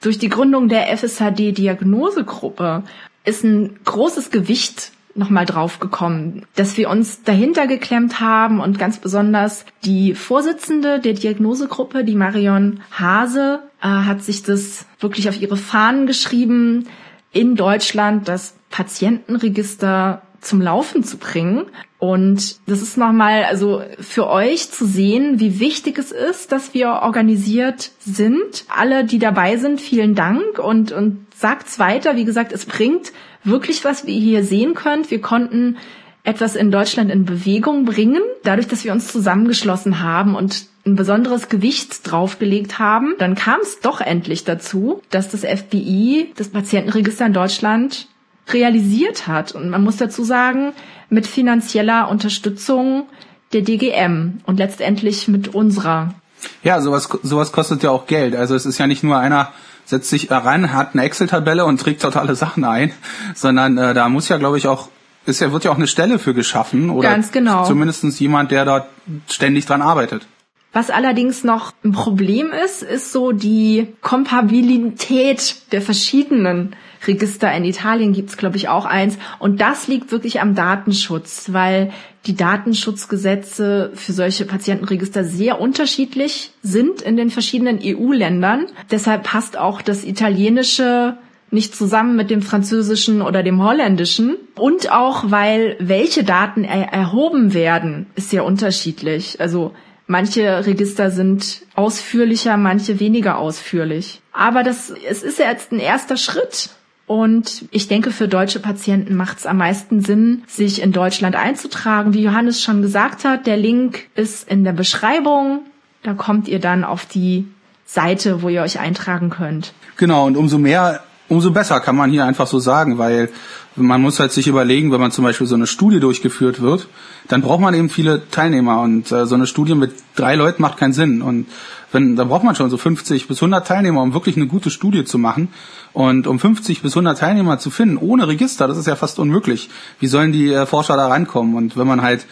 durch 0.00 0.18
die 0.18 0.30
Gründung 0.30 0.68
der 0.68 0.96
FSHD 0.96 1.56
Diagnosegruppe 1.56 2.84
ist 3.24 3.44
ein 3.44 3.78
großes 3.84 4.30
Gewicht 4.30 4.92
nochmal 5.14 5.46
drauf 5.46 5.80
gekommen, 5.80 6.44
dass 6.54 6.76
wir 6.76 6.88
uns 6.90 7.22
dahinter 7.22 7.66
geklemmt 7.66 8.20
haben 8.20 8.60
und 8.60 8.78
ganz 8.78 8.98
besonders 8.98 9.64
die 9.84 10.14
Vorsitzende 10.14 11.00
der 11.00 11.14
Diagnosegruppe, 11.14 12.04
die 12.04 12.16
Marion 12.16 12.80
Hase, 12.90 13.60
äh, 13.80 13.86
hat 13.86 14.22
sich 14.22 14.42
das 14.42 14.86
wirklich 15.00 15.28
auf 15.28 15.40
ihre 15.40 15.56
Fahnen 15.56 16.06
geschrieben, 16.06 16.88
in 17.32 17.56
Deutschland 17.56 18.28
das 18.28 18.54
Patientenregister 18.70 20.22
zum 20.42 20.60
Laufen 20.60 21.04
zu 21.04 21.16
bringen. 21.16 21.66
Und 21.98 22.56
das 22.66 22.82
ist 22.82 22.98
nochmal, 22.98 23.44
also 23.44 23.82
für 24.00 24.28
euch 24.28 24.70
zu 24.70 24.84
sehen, 24.84 25.38
wie 25.40 25.60
wichtig 25.60 25.98
es 25.98 26.12
ist, 26.12 26.52
dass 26.52 26.74
wir 26.74 26.88
organisiert 27.02 27.92
sind. 28.00 28.64
Alle, 28.68 29.04
die 29.04 29.18
dabei 29.18 29.56
sind, 29.56 29.80
vielen 29.80 30.14
Dank 30.14 30.58
und, 30.58 30.92
und 30.92 31.26
sagt's 31.34 31.78
weiter. 31.78 32.16
Wie 32.16 32.24
gesagt, 32.24 32.52
es 32.52 32.66
bringt 32.66 33.12
wirklich 33.44 33.84
was, 33.84 34.06
wie 34.06 34.18
ihr 34.18 34.20
hier 34.20 34.44
sehen 34.44 34.74
könnt. 34.74 35.10
Wir 35.10 35.20
konnten 35.20 35.76
etwas 36.24 36.54
in 36.56 36.70
Deutschland 36.70 37.10
in 37.10 37.24
Bewegung 37.24 37.84
bringen, 37.84 38.22
dadurch, 38.44 38.68
dass 38.68 38.84
wir 38.84 38.92
uns 38.92 39.08
zusammengeschlossen 39.08 40.00
haben 40.00 40.36
und 40.36 40.66
ein 40.84 40.96
besonderes 40.96 41.48
Gewicht 41.48 42.10
draufgelegt 42.10 42.78
haben, 42.78 43.14
dann 43.18 43.34
kam 43.34 43.60
es 43.60 43.80
doch 43.80 44.00
endlich 44.00 44.44
dazu, 44.44 45.00
dass 45.10 45.30
das 45.30 45.42
FBI 45.42 46.32
das 46.36 46.48
Patientenregister 46.48 47.26
in 47.26 47.32
Deutschland 47.32 48.08
realisiert 48.48 49.26
hat. 49.26 49.52
Und 49.52 49.70
man 49.70 49.82
muss 49.82 49.96
dazu 49.96 50.24
sagen, 50.24 50.72
mit 51.08 51.26
finanzieller 51.26 52.08
Unterstützung 52.08 53.08
der 53.52 53.62
DGM 53.62 54.40
und 54.46 54.58
letztendlich 54.58 55.28
mit 55.28 55.54
unserer. 55.54 56.14
Ja, 56.62 56.80
sowas, 56.80 57.08
sowas 57.22 57.52
kostet 57.52 57.82
ja 57.82 57.90
auch 57.90 58.06
Geld. 58.06 58.34
Also 58.34 58.54
es 58.54 58.66
ist 58.66 58.78
ja 58.78 58.86
nicht 58.86 59.02
nur 59.02 59.18
einer 59.18 59.52
setzt 59.84 60.10
sich 60.10 60.30
rein, 60.30 60.72
hat 60.72 60.94
eine 60.94 61.02
Excel-Tabelle 61.02 61.64
und 61.64 61.80
trägt 61.80 62.02
totale 62.02 62.34
Sachen 62.34 62.64
ein, 62.64 62.92
sondern 63.34 63.76
äh, 63.78 63.94
da 63.94 64.08
muss 64.08 64.28
ja, 64.28 64.38
glaube 64.38 64.58
ich, 64.58 64.66
auch 64.68 64.88
ist 65.24 65.40
ja 65.40 65.52
wird 65.52 65.64
ja 65.64 65.70
auch 65.70 65.76
eine 65.76 65.86
Stelle 65.86 66.18
für 66.18 66.34
geschaffen 66.34 66.90
oder 66.90 67.10
Ganz 67.10 67.30
genau. 67.30 67.64
zumindestens 67.64 68.18
jemand, 68.18 68.50
der 68.50 68.64
dort 68.64 68.86
ständig 69.28 69.66
dran 69.66 69.82
arbeitet. 69.82 70.26
Was 70.72 70.88
allerdings 70.88 71.44
noch 71.44 71.72
ein 71.84 71.92
Problem 71.92 72.48
ist, 72.64 72.82
ist 72.82 73.12
so 73.12 73.32
die 73.32 73.88
Kompabilität 74.00 75.56
der 75.70 75.82
verschiedenen 75.82 76.74
Register. 77.06 77.52
In 77.52 77.64
Italien 77.64 78.14
gibt's 78.14 78.38
glaube 78.38 78.56
ich, 78.56 78.68
auch 78.68 78.86
eins. 78.86 79.18
Und 79.38 79.60
das 79.60 79.86
liegt 79.86 80.12
wirklich 80.12 80.40
am 80.40 80.54
Datenschutz, 80.54 81.52
weil 81.52 81.92
die 82.24 82.36
Datenschutzgesetze 82.36 83.90
für 83.94 84.12
solche 84.12 84.46
Patientenregister 84.46 85.24
sehr 85.24 85.60
unterschiedlich 85.60 86.52
sind 86.62 87.02
in 87.02 87.16
den 87.16 87.30
verschiedenen 87.30 87.78
EU-Ländern. 87.82 88.66
Deshalb 88.90 89.24
passt 89.24 89.58
auch 89.58 89.82
das 89.82 90.04
italienische 90.04 91.18
nicht 91.50 91.76
zusammen 91.76 92.16
mit 92.16 92.30
dem 92.30 92.40
französischen 92.40 93.20
oder 93.20 93.42
dem 93.42 93.62
holländischen. 93.62 94.36
Und 94.54 94.90
auch, 94.90 95.24
weil 95.30 95.76
welche 95.80 96.24
Daten 96.24 96.64
er 96.64 96.94
erhoben 96.94 97.52
werden, 97.52 98.06
ist 98.14 98.30
sehr 98.30 98.46
unterschiedlich. 98.46 99.38
Also 99.38 99.72
Manche 100.12 100.66
Register 100.66 101.10
sind 101.10 101.62
ausführlicher, 101.74 102.58
manche 102.58 103.00
weniger 103.00 103.38
ausführlich. 103.38 104.20
Aber 104.30 104.62
das, 104.62 104.90
es 105.08 105.22
ist 105.22 105.38
ja 105.38 105.50
jetzt 105.50 105.72
ein 105.72 105.78
erster 105.78 106.18
Schritt. 106.18 106.68
Und 107.06 107.64
ich 107.70 107.88
denke, 107.88 108.10
für 108.10 108.28
deutsche 108.28 108.60
Patienten 108.60 109.16
macht 109.16 109.38
es 109.38 109.46
am 109.46 109.56
meisten 109.56 110.02
Sinn, 110.02 110.42
sich 110.46 110.82
in 110.82 110.92
Deutschland 110.92 111.34
einzutragen. 111.34 112.12
Wie 112.12 112.22
Johannes 112.22 112.62
schon 112.62 112.82
gesagt 112.82 113.24
hat, 113.24 113.46
der 113.46 113.56
Link 113.56 114.06
ist 114.14 114.46
in 114.46 114.64
der 114.64 114.74
Beschreibung. 114.74 115.60
Da 116.02 116.12
kommt 116.12 116.46
ihr 116.46 116.58
dann 116.58 116.84
auf 116.84 117.06
die 117.06 117.46
Seite, 117.86 118.42
wo 118.42 118.50
ihr 118.50 118.60
euch 118.60 118.80
eintragen 118.80 119.30
könnt. 119.30 119.72
Genau, 119.96 120.26
und 120.26 120.36
umso 120.36 120.58
mehr, 120.58 121.02
umso 121.32 121.50
besser 121.50 121.80
kann 121.80 121.96
man 121.96 122.10
hier 122.10 122.24
einfach 122.24 122.46
so 122.46 122.58
sagen, 122.58 122.98
weil 122.98 123.30
man 123.74 124.02
muss 124.02 124.20
halt 124.20 124.32
sich 124.32 124.46
überlegen, 124.48 124.92
wenn 124.92 125.00
man 125.00 125.12
zum 125.12 125.24
Beispiel 125.24 125.46
so 125.46 125.54
eine 125.54 125.66
Studie 125.66 125.98
durchgeführt 125.98 126.60
wird, 126.60 126.88
dann 127.28 127.40
braucht 127.40 127.60
man 127.60 127.72
eben 127.74 127.88
viele 127.88 128.28
Teilnehmer 128.30 128.82
und 128.82 129.10
äh, 129.10 129.24
so 129.24 129.34
eine 129.34 129.46
Studie 129.46 129.74
mit 129.74 129.92
drei 130.14 130.34
Leuten 130.34 130.60
macht 130.60 130.76
keinen 130.76 130.92
Sinn 130.92 131.22
und 131.22 131.46
wenn, 131.90 132.16
da 132.16 132.24
braucht 132.24 132.44
man 132.44 132.54
schon 132.54 132.70
so 132.70 132.76
50 132.76 133.28
bis 133.28 133.38
100 133.38 133.66
Teilnehmer, 133.66 134.02
um 134.02 134.14
wirklich 134.14 134.36
eine 134.36 134.46
gute 134.46 134.70
Studie 134.70 135.04
zu 135.04 135.18
machen 135.18 135.48
und 135.92 136.26
um 136.26 136.38
50 136.38 136.82
bis 136.82 136.92
100 136.92 137.18
Teilnehmer 137.18 137.58
zu 137.58 137.70
finden 137.70 137.96
ohne 137.96 138.28
Register, 138.28 138.68
das 138.68 138.78
ist 138.78 138.86
ja 138.86 138.96
fast 138.96 139.18
unmöglich. 139.18 139.70
Wie 140.00 140.06
sollen 140.08 140.32
die 140.32 140.52
äh, 140.52 140.66
Forscher 140.66 140.96
da 140.96 141.06
rankommen? 141.08 141.54
Und 141.54 141.76
wenn 141.76 141.86
man 141.86 142.02
halt 142.02 142.26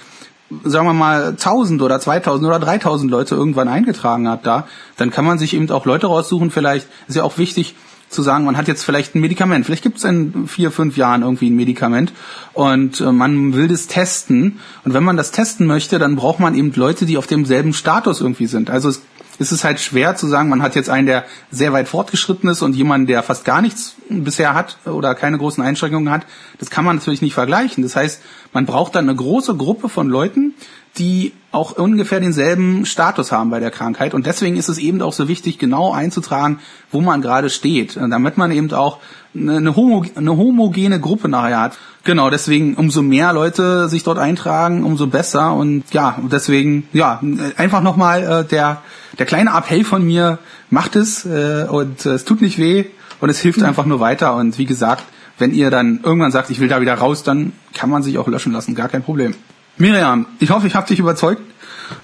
sagen 0.64 0.86
wir 0.86 0.94
mal 0.94 1.28
1000 1.28 1.80
oder 1.80 2.00
2000 2.00 2.44
oder 2.44 2.58
3000 2.58 3.10
Leute 3.10 3.36
irgendwann 3.36 3.68
eingetragen 3.68 4.28
hat 4.28 4.44
da, 4.44 4.66
dann 4.96 5.10
kann 5.10 5.24
man 5.24 5.38
sich 5.38 5.54
eben 5.54 5.70
auch 5.70 5.86
Leute 5.86 6.08
raussuchen. 6.08 6.50
Vielleicht 6.50 6.88
ist 7.06 7.14
ja 7.14 7.22
auch 7.22 7.38
wichtig 7.38 7.76
zu 8.10 8.22
sagen, 8.22 8.44
man 8.44 8.56
hat 8.56 8.68
jetzt 8.68 8.84
vielleicht 8.84 9.14
ein 9.14 9.20
Medikament. 9.20 9.64
Vielleicht 9.64 9.82
gibt 9.82 9.98
es 9.98 10.04
in 10.04 10.46
vier, 10.48 10.70
fünf 10.70 10.96
Jahren 10.96 11.22
irgendwie 11.22 11.48
ein 11.48 11.56
Medikament 11.56 12.12
und 12.52 13.00
äh, 13.00 13.12
man 13.12 13.54
will 13.54 13.68
das 13.68 13.86
testen. 13.86 14.58
Und 14.84 14.94
wenn 14.94 15.04
man 15.04 15.16
das 15.16 15.30
testen 15.30 15.66
möchte, 15.66 15.98
dann 15.98 16.16
braucht 16.16 16.40
man 16.40 16.54
eben 16.54 16.72
Leute, 16.74 17.06
die 17.06 17.16
auf 17.16 17.26
demselben 17.26 17.72
Status 17.72 18.20
irgendwie 18.20 18.46
sind. 18.46 18.68
Also 18.68 18.88
es 18.88 19.02
ist 19.40 19.52
es 19.52 19.64
halt 19.64 19.80
schwer 19.80 20.16
zu 20.16 20.26
sagen, 20.26 20.50
man 20.50 20.60
hat 20.60 20.74
jetzt 20.74 20.90
einen, 20.90 21.06
der 21.06 21.24
sehr 21.50 21.72
weit 21.72 21.88
fortgeschritten 21.88 22.50
ist 22.50 22.60
und 22.60 22.76
jemanden, 22.76 23.06
der 23.06 23.22
fast 23.22 23.46
gar 23.46 23.62
nichts 23.62 23.94
bisher 24.10 24.52
hat 24.52 24.76
oder 24.84 25.14
keine 25.14 25.38
großen 25.38 25.64
Einschränkungen 25.64 26.12
hat. 26.12 26.26
Das 26.58 26.68
kann 26.68 26.84
man 26.84 26.96
natürlich 26.96 27.22
nicht 27.22 27.32
vergleichen. 27.32 27.82
Das 27.82 27.96
heißt, 27.96 28.20
man 28.52 28.66
braucht 28.66 28.96
dann 28.96 29.08
eine 29.08 29.16
große 29.16 29.56
Gruppe 29.56 29.88
von 29.88 30.08
Leuten, 30.08 30.54
die 30.98 31.32
auch 31.52 31.72
ungefähr 31.72 32.20
denselben 32.20 32.86
Status 32.86 33.32
haben 33.32 33.50
bei 33.50 33.60
der 33.60 33.70
Krankheit. 33.70 34.14
Und 34.14 34.26
deswegen 34.26 34.56
ist 34.56 34.68
es 34.68 34.78
eben 34.78 35.02
auch 35.02 35.12
so 35.12 35.28
wichtig, 35.28 35.58
genau 35.58 35.92
einzutragen, 35.92 36.60
wo 36.90 37.00
man 37.00 37.22
gerade 37.22 37.50
steht, 37.50 37.96
damit 37.96 38.36
man 38.36 38.52
eben 38.52 38.72
auch 38.72 38.98
eine, 39.34 39.74
homo, 39.76 40.04
eine 40.14 40.36
homogene 40.36 41.00
Gruppe 41.00 41.28
nachher 41.28 41.60
hat. 41.60 41.78
Genau, 42.04 42.30
deswegen 42.30 42.74
umso 42.74 43.02
mehr 43.02 43.32
Leute 43.32 43.88
sich 43.88 44.04
dort 44.04 44.18
eintragen, 44.18 44.84
umso 44.84 45.06
besser. 45.06 45.54
Und 45.54 45.84
ja, 45.92 46.18
deswegen, 46.30 46.88
ja, 46.92 47.20
einfach 47.56 47.82
nochmal 47.82 48.22
äh, 48.22 48.44
der, 48.44 48.82
der 49.18 49.26
kleine 49.26 49.50
Appell 49.50 49.84
von 49.84 50.04
mir, 50.04 50.38
macht 50.70 50.96
es 50.96 51.24
äh, 51.26 51.66
und 51.68 52.06
äh, 52.06 52.10
es 52.10 52.24
tut 52.24 52.40
nicht 52.42 52.58
weh 52.58 52.86
und 53.20 53.28
es 53.28 53.40
hilft 53.40 53.62
einfach 53.62 53.86
nur 53.86 54.00
weiter. 54.00 54.34
Und 54.36 54.56
wie 54.58 54.66
gesagt, 54.66 55.04
wenn 55.38 55.52
ihr 55.52 55.70
dann 55.70 56.00
irgendwann 56.02 56.32
sagt, 56.32 56.50
ich 56.50 56.60
will 56.60 56.68
da 56.68 56.80
wieder 56.80 56.94
raus, 56.94 57.22
dann 57.22 57.52
kann 57.74 57.90
man 57.90 58.02
sich 58.02 58.18
auch 58.18 58.28
löschen 58.28 58.52
lassen, 58.52 58.74
gar 58.74 58.88
kein 58.88 59.02
Problem. 59.02 59.34
Miriam, 59.80 60.26
ich 60.38 60.50
hoffe, 60.50 60.66
ich 60.66 60.74
habe 60.74 60.86
dich 60.86 60.98
überzeugt. 60.98 61.40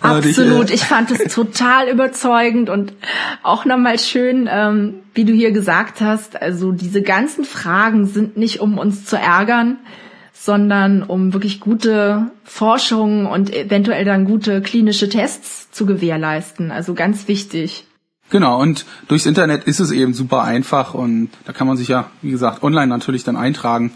Absolut, 0.00 0.70
ich 0.70 0.82
fand 0.82 1.10
es 1.10 1.32
total 1.32 1.88
überzeugend 1.92 2.70
und 2.70 2.94
auch 3.42 3.66
nochmal 3.66 3.98
schön, 3.98 4.48
ähm, 4.50 4.94
wie 5.14 5.24
du 5.24 5.32
hier 5.32 5.52
gesagt 5.52 6.00
hast, 6.00 6.40
also 6.40 6.72
diese 6.72 7.02
ganzen 7.02 7.44
Fragen 7.44 8.06
sind 8.06 8.36
nicht, 8.36 8.60
um 8.60 8.78
uns 8.78 9.04
zu 9.04 9.16
ärgern, 9.16 9.76
sondern 10.32 11.02
um 11.02 11.34
wirklich 11.34 11.60
gute 11.60 12.30
Forschung 12.44 13.26
und 13.26 13.54
eventuell 13.54 14.04
dann 14.06 14.24
gute 14.24 14.62
klinische 14.62 15.08
Tests 15.08 15.70
zu 15.70 15.84
gewährleisten. 15.84 16.72
Also 16.72 16.94
ganz 16.94 17.28
wichtig. 17.28 17.86
Genau, 18.30 18.60
und 18.60 18.86
durchs 19.06 19.26
Internet 19.26 19.64
ist 19.64 19.80
es 19.80 19.92
eben 19.92 20.14
super 20.14 20.42
einfach 20.42 20.94
und 20.94 21.28
da 21.44 21.52
kann 21.52 21.66
man 21.66 21.76
sich 21.76 21.88
ja, 21.88 22.10
wie 22.22 22.30
gesagt, 22.30 22.62
online 22.62 22.88
natürlich 22.88 23.22
dann 23.22 23.36
eintragen 23.36 23.92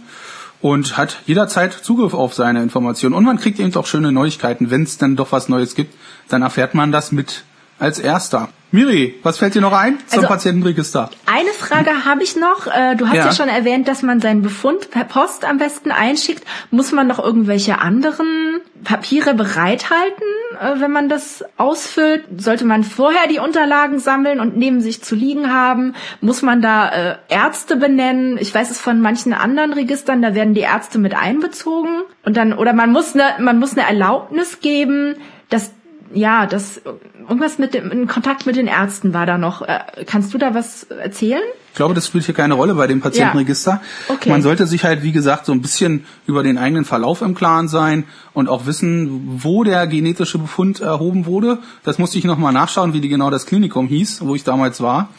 und 0.60 0.96
hat 0.96 1.22
jederzeit 1.26 1.72
Zugriff 1.72 2.14
auf 2.14 2.34
seine 2.34 2.62
Informationen. 2.62 3.14
Und 3.14 3.24
man 3.24 3.38
kriegt 3.38 3.58
eben 3.58 3.74
auch 3.76 3.86
schöne 3.86 4.12
Neuigkeiten. 4.12 4.70
Wenn 4.70 4.82
es 4.82 4.98
dann 4.98 5.16
doch 5.16 5.32
was 5.32 5.48
Neues 5.48 5.74
gibt, 5.74 5.94
dann 6.28 6.42
erfährt 6.42 6.74
man 6.74 6.92
das 6.92 7.12
mit 7.12 7.44
als 7.80 7.98
erster. 7.98 8.48
Miri, 8.72 9.18
was 9.24 9.38
fällt 9.38 9.56
dir 9.56 9.60
noch 9.60 9.72
ein 9.72 9.98
zum 10.06 10.20
also, 10.20 10.28
Patientenregister? 10.28 11.10
Eine 11.26 11.50
Frage 11.50 12.04
habe 12.04 12.22
ich 12.22 12.36
noch. 12.36 12.68
Äh, 12.68 12.94
du 12.94 13.08
hast 13.08 13.16
ja. 13.16 13.26
ja. 13.26 13.32
schon 13.32 13.48
erwähnt, 13.48 13.88
dass 13.88 14.02
man 14.02 14.20
seinen 14.20 14.42
Befund 14.42 14.92
per 14.92 15.02
Post 15.02 15.44
am 15.44 15.58
besten 15.58 15.90
einschickt. 15.90 16.44
Muss 16.70 16.92
man 16.92 17.08
noch 17.08 17.18
irgendwelche 17.18 17.80
anderen 17.80 18.60
Papiere 18.84 19.34
bereithalten, 19.34 20.22
äh, 20.60 20.80
wenn 20.80 20.92
man 20.92 21.08
das 21.08 21.44
ausfüllt? 21.56 22.26
Sollte 22.36 22.64
man 22.64 22.84
vorher 22.84 23.26
die 23.28 23.40
Unterlagen 23.40 23.98
sammeln 23.98 24.38
und 24.38 24.56
neben 24.56 24.80
sich 24.80 25.02
zu 25.02 25.16
liegen 25.16 25.52
haben? 25.52 25.94
Muss 26.20 26.42
man 26.42 26.62
da 26.62 26.88
äh, 26.90 27.16
Ärzte 27.28 27.74
benennen? 27.74 28.38
Ich 28.38 28.54
weiß 28.54 28.70
es 28.70 28.78
von 28.78 29.00
manchen 29.00 29.32
anderen 29.32 29.72
Registern, 29.72 30.22
da 30.22 30.36
werden 30.36 30.54
die 30.54 30.60
Ärzte 30.60 30.98
mit 30.98 31.16
einbezogen 31.16 32.02
und 32.24 32.36
dann 32.36 32.52
oder 32.52 32.72
man 32.72 32.92
muss 32.92 33.14
eine 33.14 33.42
man 33.42 33.58
muss 33.58 33.76
eine 33.76 33.88
Erlaubnis 33.88 34.60
geben, 34.60 35.16
dass 35.48 35.72
ja, 36.12 36.46
das 36.46 36.80
irgendwas 37.18 37.58
mit 37.58 37.74
dem 37.74 37.90
in 37.90 38.06
Kontakt 38.06 38.46
mit 38.46 38.56
den 38.56 38.66
Ärzten 38.66 39.14
war 39.14 39.26
da 39.26 39.38
noch. 39.38 39.62
Äh, 39.62 40.04
kannst 40.06 40.34
du 40.34 40.38
da 40.38 40.54
was 40.54 40.84
erzählen? 40.84 41.42
Ich 41.70 41.76
glaube, 41.76 41.94
das 41.94 42.06
spielt 42.06 42.24
hier 42.24 42.34
keine 42.34 42.54
Rolle 42.54 42.74
bei 42.74 42.86
dem 42.86 43.00
Patientenregister. 43.00 43.80
Ja. 44.08 44.14
Okay. 44.14 44.30
Man 44.30 44.42
sollte 44.42 44.66
sich 44.66 44.84
halt, 44.84 45.02
wie 45.02 45.12
gesagt, 45.12 45.46
so 45.46 45.52
ein 45.52 45.62
bisschen 45.62 46.04
über 46.26 46.42
den 46.42 46.58
eigenen 46.58 46.84
Verlauf 46.84 47.22
im 47.22 47.34
Klaren 47.34 47.68
sein 47.68 48.04
und 48.32 48.48
auch 48.48 48.66
wissen, 48.66 49.42
wo 49.42 49.62
der 49.62 49.86
genetische 49.86 50.38
Befund 50.38 50.80
erhoben 50.80 51.26
wurde. 51.26 51.58
Das 51.84 51.98
musste 51.98 52.18
ich 52.18 52.24
nochmal 52.24 52.52
nachschauen, 52.52 52.92
wie 52.92 53.00
die 53.00 53.08
genau 53.08 53.30
das 53.30 53.46
Klinikum 53.46 53.86
hieß, 53.86 54.22
wo 54.22 54.34
ich 54.34 54.42
damals 54.42 54.80
war. 54.80 55.10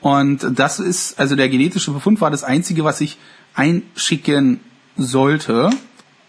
Und 0.00 0.46
das 0.58 0.80
ist, 0.80 1.18
also 1.18 1.36
der 1.36 1.48
genetische 1.48 1.90
Befund 1.90 2.20
war 2.20 2.30
das 2.30 2.44
einzige, 2.44 2.84
was 2.84 3.00
ich 3.00 3.18
einschicken 3.54 4.60
sollte 4.96 5.70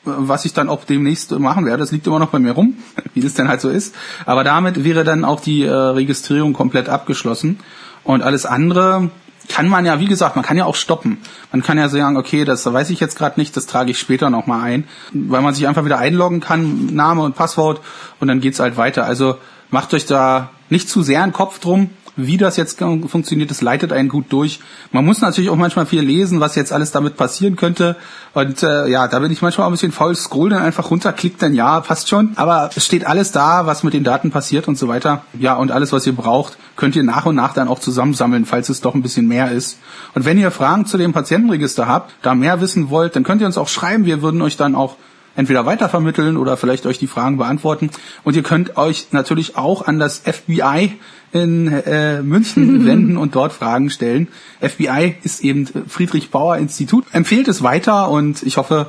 was 0.06 0.46
ich 0.46 0.54
dann 0.54 0.70
auch 0.70 0.86
demnächst 0.86 1.32
machen 1.38 1.66
werde. 1.66 1.80
Das 1.80 1.92
liegt 1.92 2.08
immer 2.08 2.20
noch 2.20 2.30
bei 2.30 2.40
mir 2.40 2.52
rum, 2.52 2.76
wie 3.14 3.22
das 3.22 3.34
denn 3.34 3.48
halt 3.48 3.62
so 3.62 3.70
ist. 3.70 3.96
Aber 4.26 4.44
damit 4.44 4.84
wäre 4.84 5.04
dann 5.04 5.26
auch 5.26 5.40
die 5.40 5.64
äh, 5.64 5.72
Registrierung 5.72 6.54
komplett 6.54 6.90
abgeschlossen. 6.90 7.60
Und 8.04 8.24
alles 8.24 8.46
andere 8.46 9.10
kann 9.50 9.68
man 9.68 9.86
ja, 9.86 10.00
wie 10.00 10.06
gesagt, 10.06 10.36
man 10.36 10.46
kann 10.46 10.58
ja 10.58 10.66
auch 10.66 10.76
stoppen. 10.76 11.18
Man 11.52 11.64
kann 11.64 11.78
ja 11.78 11.90
sagen, 11.90 12.18
okay, 12.18 12.46
das 12.46 12.72
weiß 12.72 12.92
ich 12.92 13.00
jetzt 13.00 13.18
gerade 13.18 13.40
nicht, 13.40 13.58
das 13.58 13.66
trage 13.66 13.92
ich 13.92 14.00
später 14.00 14.30
nochmal 14.30 14.62
ein, 14.62 14.88
weil 15.12 15.42
man 15.42 15.54
sich 15.54 15.68
einfach 15.68 15.86
wieder 15.86 15.98
einloggen 15.98 16.40
kann, 16.40 16.94
Name 16.94 17.24
und 17.24 17.36
Passwort 17.36 17.82
und 18.20 18.28
dann 18.28 18.42
geht's 18.42 18.60
halt 18.60 18.78
weiter. 18.78 19.06
Also 19.06 19.38
macht 19.72 19.94
euch 19.94 20.06
da 20.06 20.52
nicht 20.70 20.88
zu 20.88 21.02
sehr 21.02 21.24
einen 21.24 21.34
Kopf 21.34 21.60
drum 21.60 21.90
wie 22.26 22.38
das 22.38 22.58
jetzt 22.58 22.80
funktioniert, 22.80 23.50
das 23.50 23.62
leitet 23.62 23.92
einen 23.92 24.10
gut 24.10 24.26
durch. 24.30 24.60
Man 24.92 25.06
muss 25.06 25.22
natürlich 25.22 25.50
auch 25.50 25.56
manchmal 25.56 25.86
viel 25.86 26.02
lesen, 26.02 26.40
was 26.40 26.56
jetzt 26.56 26.72
alles 26.72 26.92
damit 26.92 27.18
passieren 27.18 27.56
könnte. 27.56 27.96
Und 28.34 28.64
äh, 28.64 28.88
ja, 28.88 29.08
da 29.08 29.20
bin 29.20 29.32
ich 29.32 29.42
manchmal 29.42 29.66
auch 29.66 29.70
ein 29.70 29.74
bisschen 29.74 29.92
faul, 29.92 30.16
scroll 30.16 30.50
dann 30.50 30.62
einfach 30.62 30.90
runter, 30.92 31.14
klickt 31.14 31.42
dann 31.42 31.54
ja, 31.54 31.80
passt 31.82 32.10
schon. 32.10 32.32
Aber 32.36 32.70
es 32.76 32.86
steht 32.86 33.06
alles 33.06 33.32
da, 33.32 33.66
was 33.66 33.84
mit 33.84 33.94
den 33.94 34.04
Daten 34.04 34.32
passiert 34.32 34.68
und 34.68 34.78
so 34.78 34.88
weiter. 34.88 35.24
Ja, 35.40 35.56
und 35.56 35.72
alles, 35.72 35.92
was 35.92 36.06
ihr 36.08 36.16
braucht, 36.16 36.58
könnt 36.76 36.96
ihr 36.96 37.04
nach 37.04 37.26
und 37.26 37.36
nach 37.36 37.54
dann 37.54 37.68
auch 37.68 37.80
zusammensammeln, 37.80 38.46
falls 38.46 38.70
es 38.70 38.82
doch 38.82 38.96
ein 38.96 39.02
bisschen 39.02 39.28
mehr 39.28 39.52
ist. 39.52 39.80
Und 40.14 40.26
wenn 40.26 40.38
ihr 40.38 40.52
Fragen 40.52 40.86
zu 40.86 40.98
dem 40.98 41.14
Patientenregister 41.14 41.88
habt, 41.88 42.14
da 42.22 42.36
mehr 42.36 42.62
wissen 42.62 42.90
wollt, 42.90 43.16
dann 43.16 43.24
könnt 43.24 43.42
ihr 43.42 43.48
uns 43.48 43.58
auch 43.58 43.68
schreiben. 43.68 44.06
Wir 44.06 44.22
würden 44.22 44.42
euch 44.42 44.58
dann 44.58 44.76
auch 44.76 44.96
entweder 45.36 45.66
weitervermitteln 45.66 46.38
oder 46.38 46.58
vielleicht 46.58 46.86
euch 46.86 47.00
die 47.00 47.08
Fragen 47.08 47.38
beantworten. 47.38 47.90
Und 48.24 48.36
ihr 48.36 48.44
könnt 48.44 48.78
euch 48.78 49.08
natürlich 49.12 49.58
auch 49.58 49.88
an 49.88 50.00
das 50.00 50.20
FBI 50.20 50.94
in 51.32 51.68
äh, 51.68 52.22
München 52.22 52.86
wenden 52.88 53.18
und 53.18 53.36
dort 53.36 53.54
Fragen 53.54 53.90
stellen. 53.90 54.28
FBI 54.62 55.16
ist 55.24 55.44
eben 55.44 55.68
Friedrich 55.88 56.32
Bauer 56.32 56.58
Institut. 56.58 57.06
Empfehlt 57.12 57.48
es 57.48 57.64
weiter 57.64 58.10
und 58.10 58.44
ich 58.44 58.58
hoffe, 58.58 58.88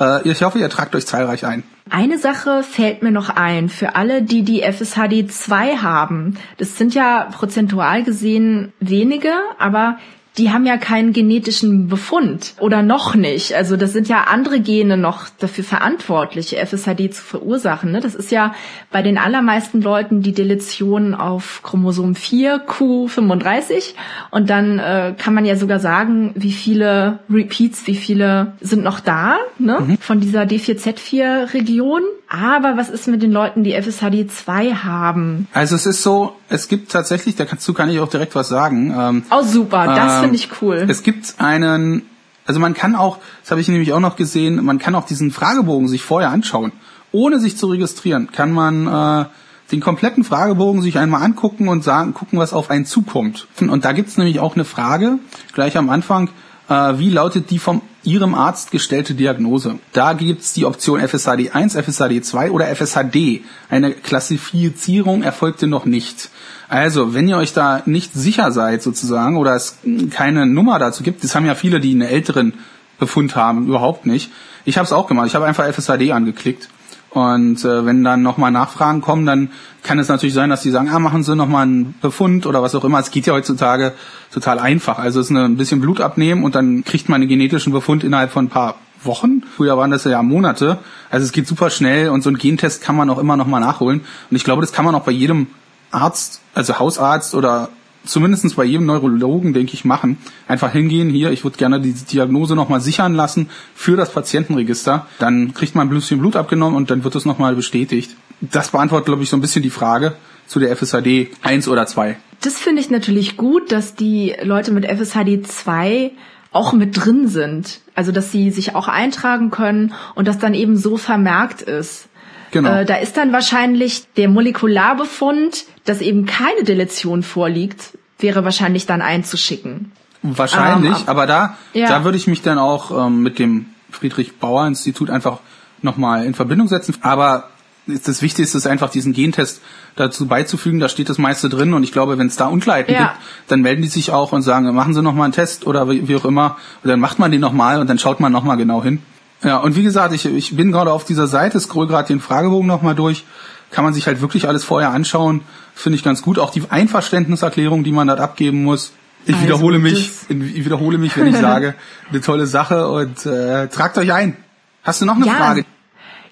äh, 0.00 0.28
ich 0.28 0.42
hoffe, 0.42 0.58
ihr 0.58 0.68
tragt 0.68 0.94
euch 0.94 1.06
zahlreich 1.06 1.44
ein. 1.44 1.62
Eine 1.88 2.18
Sache 2.18 2.62
fällt 2.62 3.02
mir 3.02 3.10
noch 3.10 3.30
ein 3.30 3.68
für 3.68 3.96
alle, 3.96 4.22
die 4.22 4.42
die 4.42 4.62
FSHD 4.62 5.28
2 5.28 5.78
haben. 5.78 6.36
Das 6.58 6.78
sind 6.78 6.94
ja 6.94 7.28
prozentual 7.32 8.04
gesehen 8.04 8.72
wenige, 8.78 9.32
aber 9.58 9.98
die 10.40 10.50
haben 10.50 10.64
ja 10.64 10.78
keinen 10.78 11.12
genetischen 11.12 11.88
Befund 11.88 12.54
oder 12.60 12.82
noch 12.82 13.14
nicht. 13.14 13.54
Also 13.54 13.76
das 13.76 13.92
sind 13.92 14.08
ja 14.08 14.24
andere 14.24 14.60
Gene 14.60 14.96
noch 14.96 15.28
dafür 15.38 15.64
verantwortlich, 15.64 16.56
FSHD 16.56 17.12
zu 17.12 17.22
verursachen. 17.22 17.92
Ne? 17.92 18.00
Das 18.00 18.14
ist 18.14 18.30
ja 18.30 18.54
bei 18.90 19.02
den 19.02 19.18
allermeisten 19.18 19.82
Leuten 19.82 20.22
die 20.22 20.32
Deletion 20.32 21.14
auf 21.14 21.60
Chromosom 21.62 22.14
4 22.14 22.66
Q35 22.66 23.94
und 24.30 24.48
dann 24.48 24.78
äh, 24.78 25.14
kann 25.18 25.34
man 25.34 25.44
ja 25.44 25.56
sogar 25.56 25.78
sagen, 25.78 26.32
wie 26.36 26.52
viele 26.52 27.18
Repeats, 27.28 27.86
wie 27.86 27.96
viele 27.96 28.54
sind 28.62 28.82
noch 28.82 29.00
da 29.00 29.36
ne? 29.58 29.80
Mhm. 29.80 29.98
von 29.98 30.20
dieser 30.20 30.44
D4Z4-Region. 30.44 32.00
Aber 32.32 32.76
was 32.76 32.88
ist 32.88 33.08
mit 33.08 33.22
den 33.22 33.32
Leuten, 33.32 33.64
die 33.64 33.72
FSHD 33.72 34.30
2 34.30 34.72
haben? 34.74 35.48
Also 35.52 35.74
es 35.74 35.84
ist 35.84 36.04
so, 36.04 36.36
es 36.48 36.68
gibt 36.68 36.92
tatsächlich, 36.92 37.34
dazu 37.34 37.74
kann 37.74 37.90
ich 37.90 37.98
auch 37.98 38.08
direkt 38.08 38.36
was 38.36 38.48
sagen. 38.48 38.94
Ähm, 38.96 39.24
oh 39.32 39.42
super, 39.42 39.86
das 39.86 40.14
ähm, 40.14 40.20
finde 40.20 40.36
ich 40.36 40.48
cool. 40.62 40.86
Es 40.88 41.02
gibt 41.02 41.34
einen, 41.38 42.02
also 42.46 42.60
man 42.60 42.72
kann 42.74 42.94
auch, 42.94 43.18
das 43.42 43.50
habe 43.50 43.60
ich 43.60 43.66
nämlich 43.66 43.92
auch 43.92 43.98
noch 43.98 44.14
gesehen, 44.14 44.64
man 44.64 44.78
kann 44.78 44.94
auch 44.94 45.06
diesen 45.06 45.32
Fragebogen 45.32 45.88
sich 45.88 46.02
vorher 46.02 46.30
anschauen. 46.30 46.70
Ohne 47.10 47.40
sich 47.40 47.56
zu 47.56 47.66
registrieren, 47.66 48.30
kann 48.30 48.52
man 48.52 48.86
äh, 48.86 49.24
den 49.72 49.80
kompletten 49.80 50.22
Fragebogen 50.22 50.82
sich 50.82 50.98
einmal 50.98 51.24
angucken 51.24 51.66
und 51.66 51.82
sagen, 51.82 52.14
gucken, 52.14 52.38
was 52.38 52.52
auf 52.52 52.70
einen 52.70 52.86
zukommt. 52.86 53.48
Und 53.58 53.84
da 53.84 53.90
gibt's 53.90 54.16
nämlich 54.16 54.38
auch 54.38 54.54
eine 54.54 54.64
Frage, 54.64 55.18
gleich 55.52 55.76
am 55.76 55.90
Anfang, 55.90 56.30
äh, 56.68 56.96
wie 56.96 57.10
lautet 57.10 57.50
die 57.50 57.58
vom 57.58 57.82
Ihrem 58.02 58.34
Arzt 58.34 58.70
gestellte 58.70 59.14
Diagnose. 59.14 59.78
Da 59.92 60.14
gibt's 60.14 60.52
die 60.52 60.64
Option 60.64 61.00
FSHD 61.00 61.50
1, 61.52 61.74
FSHD 61.74 62.24
2 62.24 62.50
oder 62.50 62.74
FSHD. 62.74 63.42
Eine 63.68 63.92
Klassifizierung 63.92 65.22
erfolgte 65.22 65.66
noch 65.66 65.84
nicht. 65.84 66.30
Also, 66.68 67.14
wenn 67.14 67.28
ihr 67.28 67.36
euch 67.36 67.52
da 67.52 67.82
nicht 67.86 68.12
sicher 68.14 68.52
seid 68.52 68.82
sozusagen 68.82 69.36
oder 69.36 69.54
es 69.54 69.78
keine 70.10 70.46
Nummer 70.46 70.78
dazu 70.78 71.02
gibt, 71.02 71.24
das 71.24 71.34
haben 71.34 71.46
ja 71.46 71.54
viele, 71.54 71.80
die 71.80 71.90
einen 71.90 72.02
älteren 72.02 72.54
Befund 72.98 73.36
haben, 73.36 73.66
überhaupt 73.66 74.06
nicht. 74.06 74.30
Ich 74.64 74.78
habe 74.78 74.86
es 74.86 74.92
auch 74.92 75.06
gemacht. 75.06 75.26
Ich 75.26 75.34
habe 75.34 75.46
einfach 75.46 75.66
FSHD 75.66 76.12
angeklickt 76.12 76.68
und 77.10 77.64
äh, 77.64 77.84
wenn 77.84 78.04
dann 78.04 78.22
nochmal 78.22 78.52
Nachfragen 78.52 79.00
kommen, 79.00 79.26
dann 79.26 79.50
kann 79.82 79.98
es 79.98 80.08
natürlich 80.08 80.34
sein, 80.34 80.48
dass 80.48 80.62
die 80.62 80.70
sagen, 80.70 80.90
ah, 80.90 81.00
machen 81.00 81.24
Sie 81.24 81.34
nochmal 81.34 81.64
einen 81.64 81.94
Befund 82.00 82.46
oder 82.46 82.62
was 82.62 82.74
auch 82.74 82.84
immer. 82.84 83.00
Es 83.00 83.10
geht 83.10 83.26
ja 83.26 83.32
heutzutage 83.32 83.92
total 84.32 84.60
einfach. 84.60 84.98
Also 84.98 85.18
es 85.18 85.26
ist 85.26 85.30
eine, 85.30 85.44
ein 85.44 85.56
bisschen 85.56 85.80
Blut 85.80 86.00
abnehmen 86.00 86.44
und 86.44 86.54
dann 86.54 86.84
kriegt 86.84 87.08
man 87.08 87.20
einen 87.20 87.28
genetischen 87.28 87.72
Befund 87.72 88.04
innerhalb 88.04 88.30
von 88.30 88.44
ein 88.44 88.48
paar 88.48 88.76
Wochen. 89.02 89.42
Früher 89.56 89.76
waren 89.76 89.90
das 89.90 90.04
ja 90.04 90.22
Monate. 90.22 90.78
Also 91.10 91.24
es 91.24 91.32
geht 91.32 91.48
super 91.48 91.70
schnell 91.70 92.10
und 92.10 92.22
so 92.22 92.30
ein 92.30 92.38
Gentest 92.38 92.82
kann 92.82 92.94
man 92.94 93.10
auch 93.10 93.18
immer 93.18 93.36
noch 93.36 93.46
mal 93.46 93.60
nachholen. 93.60 94.02
Und 94.30 94.36
ich 94.36 94.44
glaube, 94.44 94.60
das 94.60 94.72
kann 94.72 94.84
man 94.84 94.94
auch 94.94 95.02
bei 95.02 95.12
jedem 95.12 95.48
Arzt, 95.90 96.40
also 96.54 96.78
Hausarzt 96.78 97.34
oder 97.34 97.70
zumindestens 98.04 98.54
bei 98.54 98.64
jedem 98.64 98.86
Neurologen, 98.86 99.52
denke 99.52 99.74
ich, 99.74 99.84
machen. 99.84 100.18
Einfach 100.48 100.72
hingehen, 100.72 101.10
hier, 101.10 101.30
ich 101.30 101.44
würde 101.44 101.58
gerne 101.58 101.80
die 101.80 101.92
Diagnose 101.92 102.54
nochmal 102.54 102.80
sichern 102.80 103.14
lassen 103.14 103.48
für 103.74 103.96
das 103.96 104.12
Patientenregister. 104.12 105.06
Dann 105.18 105.54
kriegt 105.54 105.74
man 105.74 105.88
ein 105.88 105.90
bisschen 105.94 106.20
Blut 106.20 106.36
abgenommen 106.36 106.76
und 106.76 106.90
dann 106.90 107.04
wird 107.04 107.14
es 107.14 107.24
nochmal 107.24 107.54
bestätigt. 107.54 108.16
Das 108.40 108.70
beantwortet, 108.70 109.06
glaube 109.06 109.22
ich, 109.22 109.30
so 109.30 109.36
ein 109.36 109.40
bisschen 109.40 109.62
die 109.62 109.70
Frage 109.70 110.14
zu 110.46 110.58
der 110.58 110.74
FSHD 110.74 111.28
1 111.42 111.68
oder 111.68 111.86
2. 111.86 112.16
Das 112.40 112.58
finde 112.58 112.80
ich 112.80 112.90
natürlich 112.90 113.36
gut, 113.36 113.70
dass 113.70 113.94
die 113.94 114.34
Leute 114.42 114.72
mit 114.72 114.84
FSHD 114.86 115.46
2 115.46 116.12
auch 116.52 116.72
mit 116.72 117.04
drin 117.04 117.28
sind. 117.28 117.80
Also 117.94 118.12
dass 118.12 118.32
sie 118.32 118.50
sich 118.50 118.74
auch 118.74 118.88
eintragen 118.88 119.50
können 119.50 119.92
und 120.14 120.26
das 120.26 120.38
dann 120.38 120.54
eben 120.54 120.76
so 120.76 120.96
vermerkt 120.96 121.62
ist. 121.62 122.08
Genau. 122.50 122.80
Äh, 122.80 122.84
da 122.84 122.96
ist 122.96 123.16
dann 123.16 123.32
wahrscheinlich 123.32 124.04
der 124.16 124.28
Molekularbefund, 124.28 125.64
dass 125.84 126.00
eben 126.00 126.26
keine 126.26 126.64
Deletion 126.64 127.22
vorliegt, 127.22 127.98
wäre 128.18 128.44
wahrscheinlich 128.44 128.86
dann 128.86 129.02
einzuschicken. 129.02 129.92
Wahrscheinlich, 130.22 130.98
ähm, 130.98 131.08
aber 131.08 131.26
da, 131.26 131.56
ja. 131.72 131.88
da 131.88 132.04
würde 132.04 132.18
ich 132.18 132.26
mich 132.26 132.42
dann 132.42 132.58
auch 132.58 133.06
ähm, 133.06 133.22
mit 133.22 133.38
dem 133.38 133.66
Friedrich 133.90 134.36
Bauer 134.36 134.66
Institut 134.66 135.10
einfach 135.10 135.38
nochmal 135.82 136.26
in 136.26 136.34
Verbindung 136.34 136.68
setzen. 136.68 136.96
Aber 137.00 137.48
das 137.86 138.22
Wichtigste 138.22 138.58
ist 138.58 138.66
einfach 138.66 138.90
diesen 138.90 139.12
Gentest 139.12 139.62
dazu 139.96 140.26
beizufügen, 140.26 140.78
da 140.78 140.88
steht 140.88 141.08
das 141.08 141.18
meiste 141.18 141.48
drin 141.48 141.74
und 141.74 141.82
ich 141.82 141.92
glaube, 141.92 142.18
wenn 142.18 142.26
es 142.26 142.36
da 142.36 142.46
Unklarheiten 142.46 142.94
ja. 142.94 143.00
gibt, 143.00 143.14
dann 143.48 143.62
melden 143.62 143.82
die 143.82 143.88
sich 143.88 144.12
auch 144.12 144.32
und 144.32 144.42
sagen, 144.42 144.72
machen 144.74 144.94
Sie 144.94 145.02
nochmal 145.02 145.24
einen 145.24 145.32
Test 145.32 145.66
oder 145.66 145.88
wie, 145.88 146.06
wie 146.06 146.16
auch 146.16 146.24
immer 146.24 146.56
und 146.82 146.90
dann 146.90 147.00
macht 147.00 147.18
man 147.18 147.30
den 147.30 147.40
nochmal 147.40 147.80
und 147.80 147.88
dann 147.88 147.98
schaut 147.98 148.20
man 148.20 148.30
nochmal 148.30 148.56
genau 148.56 148.82
hin. 148.82 149.02
Ja, 149.42 149.58
und 149.58 149.76
wie 149.76 149.82
gesagt, 149.82 150.14
ich, 150.14 150.26
ich 150.26 150.54
bin 150.54 150.70
gerade 150.72 150.92
auf 150.92 151.04
dieser 151.04 151.26
Seite, 151.26 151.58
scroll 151.60 151.86
gerade 151.86 152.08
den 152.08 152.20
Fragebogen 152.20 152.66
nochmal 152.66 152.94
durch, 152.94 153.24
kann 153.70 153.84
man 153.84 153.94
sich 153.94 154.06
halt 154.06 154.20
wirklich 154.20 154.48
alles 154.48 154.64
vorher 154.64 154.90
anschauen, 154.90 155.42
finde 155.74 155.96
ich 155.96 156.04
ganz 156.04 156.22
gut, 156.22 156.38
auch 156.38 156.50
die 156.50 156.62
Einverständniserklärung, 156.68 157.84
die 157.84 157.92
man 157.92 158.08
dort 158.08 158.20
abgeben 158.20 158.64
muss. 158.64 158.92
Ich 159.26 159.34
also 159.34 159.46
wiederhole 159.46 159.78
mich, 159.78 160.10
ich 160.28 160.64
wiederhole 160.64 160.98
mich, 160.98 161.16
wenn 161.16 161.26
ich 161.28 161.36
sage, 161.40 161.74
eine 162.10 162.20
tolle 162.20 162.46
Sache 162.46 162.88
und 162.88 163.24
äh, 163.26 163.68
tragt 163.68 163.96
euch 163.98 164.12
ein. 164.12 164.36
Hast 164.82 165.00
du 165.00 165.06
noch 165.06 165.16
eine 165.16 165.26
ja. 165.26 165.34
Frage? 165.34 165.64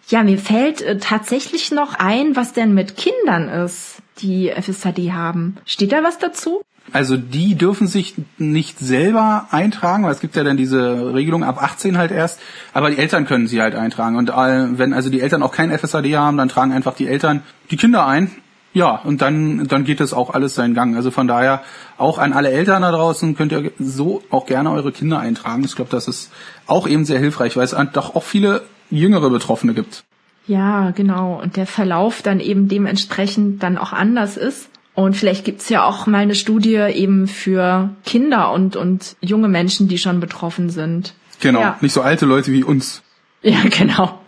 Ja, 0.09 0.23
mir 0.23 0.39
fällt 0.39 0.81
äh, 0.81 0.99
tatsächlich 0.99 1.71
noch 1.71 1.95
ein, 1.95 2.35
was 2.35 2.55
denn 2.55 2.73
mit 2.73 2.97
Kindern 2.97 3.49
ist, 3.49 3.97
die 4.19 4.51
FSHD 4.51 5.13
haben. 5.13 5.59
Steht 5.67 5.93
da 5.93 6.03
was 6.03 6.19
dazu? 6.19 6.63
Also 6.93 7.17
die 7.17 7.55
dürfen 7.55 7.87
sich 7.87 8.15
nicht 8.39 8.79
selber 8.79 9.47
eintragen, 9.51 10.05
weil 10.05 10.13
es 10.13 10.21
gibt 10.21 10.37
ja 10.37 10.45
dann 10.45 10.57
diese 10.57 11.15
Regelung 11.15 11.45
ab 11.45 11.63
18 11.63 11.99
halt 11.99 12.11
erst, 12.11 12.41
aber 12.73 12.91
die 12.91 12.99
Eltern 12.99 13.27
können 13.27 13.47
sie 13.47 13.61
halt 13.61 13.75
eintragen. 13.75 14.17
Und 14.17 14.29
wenn 14.29 14.95
also 14.95 15.11
die 15.11 15.21
Eltern 15.21 15.43
auch 15.43 15.53
kein 15.53 15.71
FSHD 15.71 16.17
haben, 16.17 16.37
dann 16.37 16.49
tragen 16.49 16.73
einfach 16.73 16.95
die 16.95 17.07
Eltern 17.07 17.43
die 17.71 17.77
Kinder 17.77 18.07
ein. 18.07 18.31
Ja, 18.75 19.01
und 19.03 19.23
dann, 19.23 19.67
dann 19.67 19.85
geht 19.85 19.99
das 19.99 20.13
auch 20.13 20.35
alles 20.35 20.55
seinen 20.55 20.75
Gang. 20.75 20.95
Also 20.95 21.11
von 21.11 21.27
daher 21.27 21.63
auch 21.97 22.19
an 22.19 22.33
alle 22.33 22.51
Eltern 22.51 22.83
da 22.83 22.93
draußen 22.93 23.35
könnt 23.35 23.51
ihr 23.51 23.73
so 23.79 24.23
auch 24.31 24.47
gerne 24.47 24.71
eure 24.71 24.93
Kinder 24.93 25.19
eintragen. 25.19 25.65
Ich 25.65 25.75
glaube, 25.75 25.91
das 25.91 26.07
ist 26.07 26.31
auch 26.67 26.87
eben 26.87 27.05
sehr 27.05 27.19
hilfreich, 27.19 27.57
weil 27.57 27.65
es 27.65 27.75
doch 27.93 28.15
auch 28.15 28.23
viele 28.23 28.63
jüngere 28.91 29.31
Betroffene 29.31 29.75
gibt. 29.75 30.05
Ja, 30.47 30.91
genau. 30.93 31.41
Und 31.43 31.57
der 31.57 31.67
Verlauf 31.67 32.23
dann 32.23 32.41
eben 32.41 32.69
dementsprechend 32.69 33.63
dann 33.63 33.79
auch 33.79 33.93
anders 33.93 34.37
ist. 34.37 34.71
Und 34.99 35.17
vielleicht 35.17 35.45
gibt's 35.45 35.69
ja 35.69 35.85
auch 35.85 36.09
mal 36.09 36.19
eine 36.19 36.35
Studie 36.35 36.75
eben 36.75 37.29
für 37.29 37.91
Kinder 38.05 38.51
und, 38.51 38.75
und 38.75 39.15
junge 39.21 39.47
Menschen, 39.47 39.87
die 39.87 39.97
schon 39.97 40.19
betroffen 40.19 40.71
sind. 40.71 41.15
Genau, 41.39 41.61
ja. 41.61 41.79
nicht 41.81 41.93
so 41.93 42.03
alte 42.03 42.27
Leute 42.27 42.51
wie 42.51 42.65
uns. 42.65 43.03
Ja, 43.41 43.61
genau. 43.71 44.19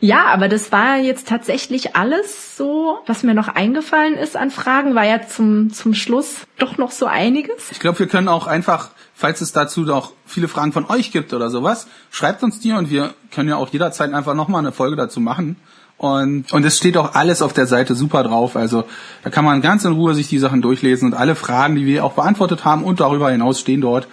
Ja, 0.00 0.24
aber 0.26 0.48
das 0.48 0.72
war 0.72 0.98
jetzt 0.98 1.28
tatsächlich 1.28 1.94
alles 1.94 2.56
so, 2.56 2.98
was 3.06 3.22
mir 3.22 3.34
noch 3.34 3.46
eingefallen 3.46 4.14
ist 4.14 4.36
an 4.36 4.50
Fragen, 4.50 4.96
war 4.96 5.04
ja 5.04 5.24
zum, 5.24 5.72
zum 5.72 5.94
Schluss 5.94 6.38
doch 6.58 6.76
noch 6.76 6.90
so 6.90 7.06
einiges. 7.06 7.70
Ich 7.70 7.78
glaube, 7.78 8.00
wir 8.00 8.08
können 8.08 8.26
auch 8.26 8.48
einfach 8.48 8.90
falls 9.14 9.40
es 9.40 9.52
dazu 9.52 9.82
noch 9.82 10.12
viele 10.26 10.48
Fragen 10.48 10.72
von 10.72 10.84
euch 10.90 11.12
gibt 11.12 11.32
oder 11.32 11.48
sowas, 11.48 11.86
schreibt 12.10 12.42
uns 12.42 12.60
die 12.60 12.72
und 12.72 12.90
wir 12.90 13.14
können 13.30 13.48
ja 13.48 13.56
auch 13.56 13.68
jederzeit 13.68 14.12
einfach 14.12 14.34
nochmal 14.34 14.58
eine 14.58 14.72
Folge 14.72 14.96
dazu 14.96 15.20
machen. 15.20 15.56
Und, 15.96 16.52
und 16.52 16.64
es 16.64 16.76
steht 16.76 16.96
auch 16.96 17.14
alles 17.14 17.40
auf 17.40 17.52
der 17.52 17.66
Seite 17.66 17.94
super 17.94 18.22
drauf. 18.22 18.56
Also 18.56 18.84
da 19.22 19.30
kann 19.30 19.44
man 19.44 19.62
ganz 19.62 19.84
in 19.84 19.92
Ruhe 19.92 20.14
sich 20.14 20.28
die 20.28 20.38
Sachen 20.38 20.60
durchlesen 20.60 21.12
und 21.12 21.14
alle 21.14 21.34
Fragen, 21.34 21.76
die 21.76 21.86
wir 21.86 22.04
auch 22.04 22.12
beantwortet 22.12 22.64
haben 22.64 22.84
und 22.84 23.00
darüber 23.00 23.30
hinaus 23.30 23.60
stehen 23.60 23.80
dort. 23.80 24.08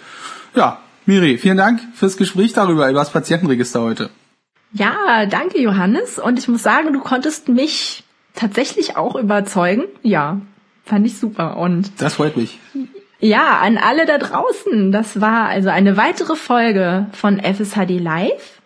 Ja, 0.54 0.78
Miri, 1.06 1.38
vielen 1.38 1.56
Dank 1.56 1.80
fürs 1.94 2.16
Gespräch 2.16 2.52
darüber, 2.52 2.88
über 2.88 3.00
das 3.00 3.10
Patientenregister 3.10 3.80
heute. 3.80 4.10
Ja, 4.72 5.26
danke 5.26 5.60
Johannes. 5.60 6.18
Und 6.18 6.38
ich 6.38 6.48
muss 6.48 6.62
sagen, 6.62 6.92
du 6.92 7.00
konntest 7.00 7.48
mich 7.48 8.04
tatsächlich 8.34 8.96
auch 8.96 9.16
überzeugen. 9.16 9.84
Ja, 10.02 10.40
fand 10.84 11.06
ich 11.06 11.18
super. 11.18 11.56
Und 11.58 11.90
das 11.98 12.14
freut 12.14 12.36
mich. 12.36 12.58
Ja, 13.20 13.60
an 13.60 13.78
alle 13.78 14.06
da 14.06 14.18
draußen. 14.18 14.90
Das 14.90 15.20
war 15.20 15.48
also 15.48 15.68
eine 15.68 15.96
weitere 15.96 16.36
Folge 16.36 17.06
von 17.12 17.38
FSHD 17.38 18.00
Live. 18.00 18.61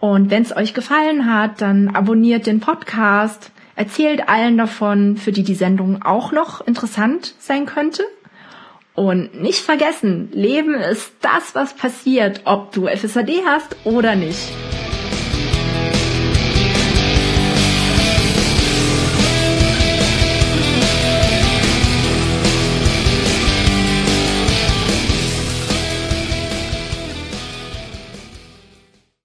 Und 0.00 0.30
wenn 0.30 0.42
es 0.42 0.56
euch 0.56 0.74
gefallen 0.74 1.32
hat, 1.32 1.60
dann 1.60 1.94
abonniert 1.94 2.46
den 2.46 2.60
Podcast, 2.60 3.52
erzählt 3.76 4.28
allen 4.28 4.56
davon, 4.56 5.16
für 5.16 5.30
die 5.30 5.44
die 5.44 5.54
Sendung 5.54 6.02
auch 6.02 6.32
noch 6.32 6.66
interessant 6.66 7.34
sein 7.38 7.66
könnte. 7.66 8.04
Und 8.94 9.40
nicht 9.40 9.60
vergessen, 9.60 10.30
Leben 10.32 10.74
ist 10.74 11.12
das, 11.20 11.54
was 11.54 11.74
passiert, 11.74 12.42
ob 12.44 12.72
du 12.72 12.86
FSHD 12.86 13.42
hast 13.46 13.76
oder 13.84 14.16
nicht. 14.16 14.50